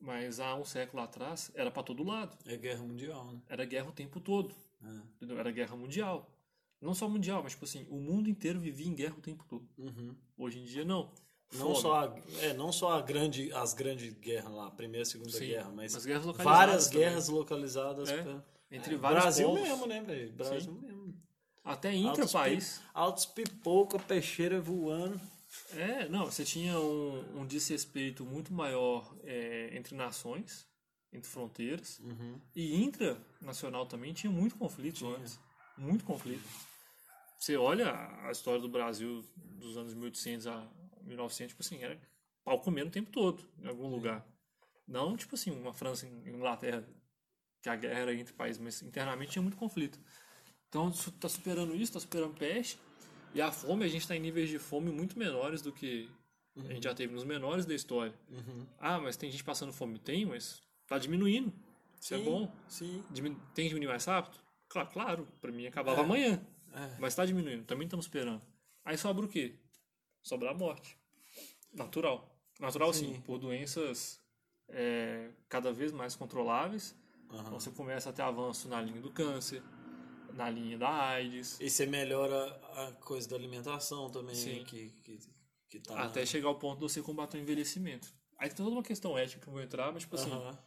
[0.00, 2.36] mas há um século atrás era para todo lado.
[2.46, 3.40] É guerra mundial, né?
[3.48, 4.54] Era guerra o tempo todo.
[4.82, 5.32] É.
[5.34, 6.30] Era guerra mundial.
[6.80, 9.68] Não só mundial, mas tipo assim, o mundo inteiro vivia em guerra o tempo todo.
[9.76, 10.14] Uhum.
[10.36, 11.10] Hoje em dia não.
[11.54, 15.06] Não só, a, é, não só a grande, as grandes guerras lá, a primeira e
[15.06, 17.00] segunda Sim, guerra, mas as guerras várias também.
[17.00, 18.08] guerras localizadas.
[18.10, 19.62] É, pra- entre É, vários Brasil povos.
[19.62, 20.32] mesmo, né, velho?
[20.34, 21.14] Brasil mesmo.
[21.64, 22.78] Até Altos intra-país.
[22.78, 25.18] pi- Altos pipoca, peixeira voando.
[25.72, 30.66] É, não, você tinha um, um desrespeito muito maior é, entre nações,
[31.10, 31.98] entre fronteiras.
[32.54, 35.40] E intranacional também tinha muito conflito antes.
[35.78, 36.42] Muito conflito.
[37.38, 40.68] Você olha a história do Brasil dos anos 1800 a
[41.02, 41.98] 1900, tipo assim, era
[42.44, 44.26] pau comendo o tempo todo, em algum lugar.
[44.86, 46.84] Não, tipo assim, uma França e Inglaterra,
[47.62, 50.00] que a guerra era entre países, mas internamente tinha muito conflito.
[50.68, 52.78] Então, isso tá superando isso, tá superando peste.
[53.32, 56.10] E a fome, a gente está em níveis de fome muito menores do que
[56.56, 58.12] a gente já teve nos menores da história.
[58.80, 59.98] Ah, mas tem gente passando fome?
[59.98, 61.52] Tem, mas tá diminuindo.
[62.00, 62.52] Isso é Sim, bom.
[62.68, 63.04] Sim.
[63.54, 64.38] Tem que diminuir mais rápido?
[64.68, 65.28] Claro, claro.
[65.40, 66.44] Pra mim acabava amanhã.
[66.78, 66.96] É.
[66.98, 67.64] Mas tá diminuindo.
[67.64, 68.42] Também estamos esperando.
[68.84, 69.56] Aí sobra o quê?
[70.22, 70.96] Sobra a morte.
[71.72, 72.34] Natural.
[72.60, 73.14] Natural, sim.
[73.14, 73.20] Sim.
[73.22, 74.20] Por doenças
[74.68, 76.94] é, cada vez mais controláveis.
[77.30, 77.40] Aham.
[77.40, 79.62] Então você começa a ter avanço na linha do câncer,
[80.32, 81.58] na linha da AIDS.
[81.60, 84.64] E você melhora a coisa da alimentação também, Sim.
[84.64, 85.18] que, que,
[85.68, 86.00] que tá...
[86.04, 88.12] Até chegar ao ponto de você combater o envelhecimento.
[88.38, 90.58] Aí tem toda uma questão ética que eu vou entrar, mas tipo assim, Aham.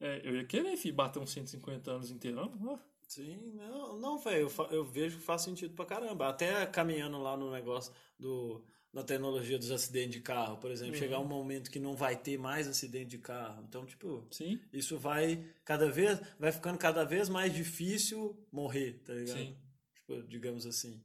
[0.00, 2.52] é, eu ia querer filho, bater uns 150 anos inteirão.
[2.66, 2.78] ó.
[3.10, 6.28] Sim, não, não velho, eu, eu vejo que faz sentido pra caramba.
[6.28, 10.98] Até caminhando lá no negócio do, da tecnologia dos acidentes de carro, por exemplo, Uhum.
[11.00, 13.64] chegar um momento que não vai ter mais acidente de carro.
[13.68, 19.12] Então, tipo, Sim, isso vai cada vez, vai ficando cada vez mais difícil morrer, tá
[19.12, 19.38] ligado?
[19.38, 19.56] sim.
[19.96, 21.02] Tipo, digamos assim.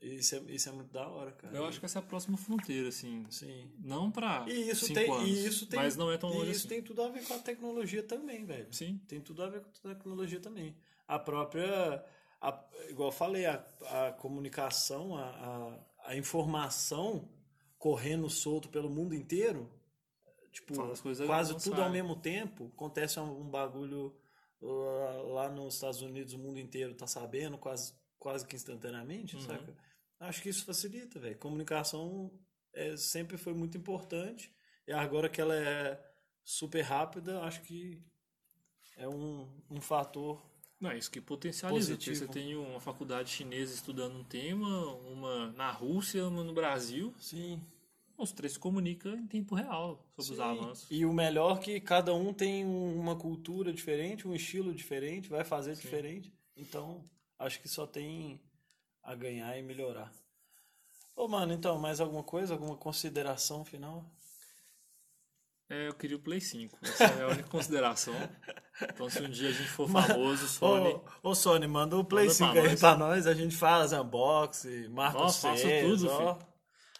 [0.00, 1.56] Isso é, isso é muito da hora, cara.
[1.56, 3.24] Eu acho que essa é a próxima fronteira, assim.
[3.30, 3.70] Sim.
[3.82, 6.34] Não pra E isso cinco tem, anos, e isso tem, mas não é tão e
[6.34, 6.68] longe isso assim.
[6.68, 8.72] tem tudo a ver com a tecnologia também, velho.
[8.72, 10.76] Sim, Tem tudo a ver com a tecnologia também.
[11.06, 12.04] A própria,
[12.40, 13.54] a- igual eu falei, a,
[14.08, 15.28] a comunicação, a,
[16.04, 17.28] a, a informação
[17.78, 19.70] correndo solto pelo mundo inteiro,
[20.50, 20.74] tipo,
[21.26, 22.70] quase tudo ao mesmo tempo.
[22.74, 24.16] Acontece um, um bagulho
[24.60, 29.42] lá, lá nos Estados Unidos, o mundo inteiro tá sabendo, quase, quase que instantaneamente, Uhum.
[29.42, 29.76] saca?
[30.20, 31.36] Acho que isso facilita, velho.
[31.38, 32.30] Comunicação
[32.72, 34.50] é, sempre foi muito importante.
[34.86, 36.02] E agora que ela é
[36.42, 38.02] super rápida, acho que
[38.96, 40.42] é um, um fator.
[40.80, 41.92] Não é isso que potencializa.
[41.92, 42.16] Positivo.
[42.16, 47.14] você tem uma faculdade chinesa estudando um tema, uma na Rússia, uma no Brasil.
[47.20, 47.60] Sim.
[48.16, 50.86] Os três se comunicam em tempo real sobre os avanços.
[50.90, 55.28] E o melhor é que cada um tem um- uma cultura diferente, um estilo diferente,
[55.28, 56.32] vai fazer diferente.
[56.56, 57.04] Então,
[57.38, 58.40] acho que só tem
[59.02, 60.12] a ganhar e melhorar.
[61.16, 62.54] Ô, mano, então, mais alguma coisa?
[62.54, 64.04] Alguma consideração final?
[65.70, 66.78] É, eu queria o Play 5.
[66.82, 68.14] Essa é a única consideração.
[68.82, 70.94] Então, se um dia a gente for famoso, Sony.
[71.22, 72.80] Ô, ô Sony, manda o Play Manda 5 pra aí nós.
[72.80, 76.38] pra nós, a gente faz unboxing, marca os faço tudo, ó.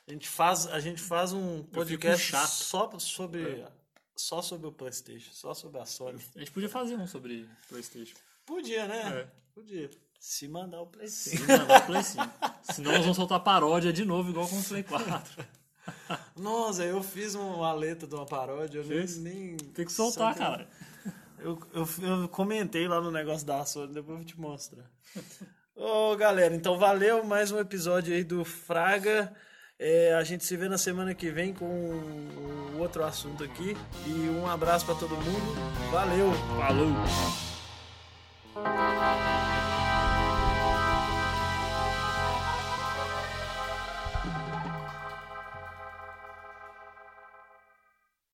[0.06, 3.68] A gente faz, a gente faz um podcast só sobre É.
[4.16, 6.18] só sobre o PlayStation, só sobre a Sony.
[6.34, 8.14] A gente podia fazer um sobre PlayStation.
[8.46, 9.20] Podia, né?
[9.20, 9.26] É.
[9.54, 9.90] Podia.
[10.20, 11.36] Se mandar o Play 5.
[11.36, 12.24] Se mandar o Play 5.
[12.72, 15.44] Senão nós vamos soltar paródia de novo, igual com o Play 4.
[16.36, 20.69] Nossa, eu fiz uma letra de uma paródia, eu nem, nem Tem que soltar, cara.
[21.39, 24.85] Eu, eu, eu comentei lá no negócio da Sony, depois eu te mostrar.
[25.77, 29.35] Ô, galera, então valeu mais um episódio aí do Fraga.
[29.78, 33.77] É, a gente se vê na semana que vem com um outro assunto aqui.
[34.06, 35.90] E um abraço pra todo mundo.
[35.90, 36.32] Valeu!
[38.55, 39.63] Falou!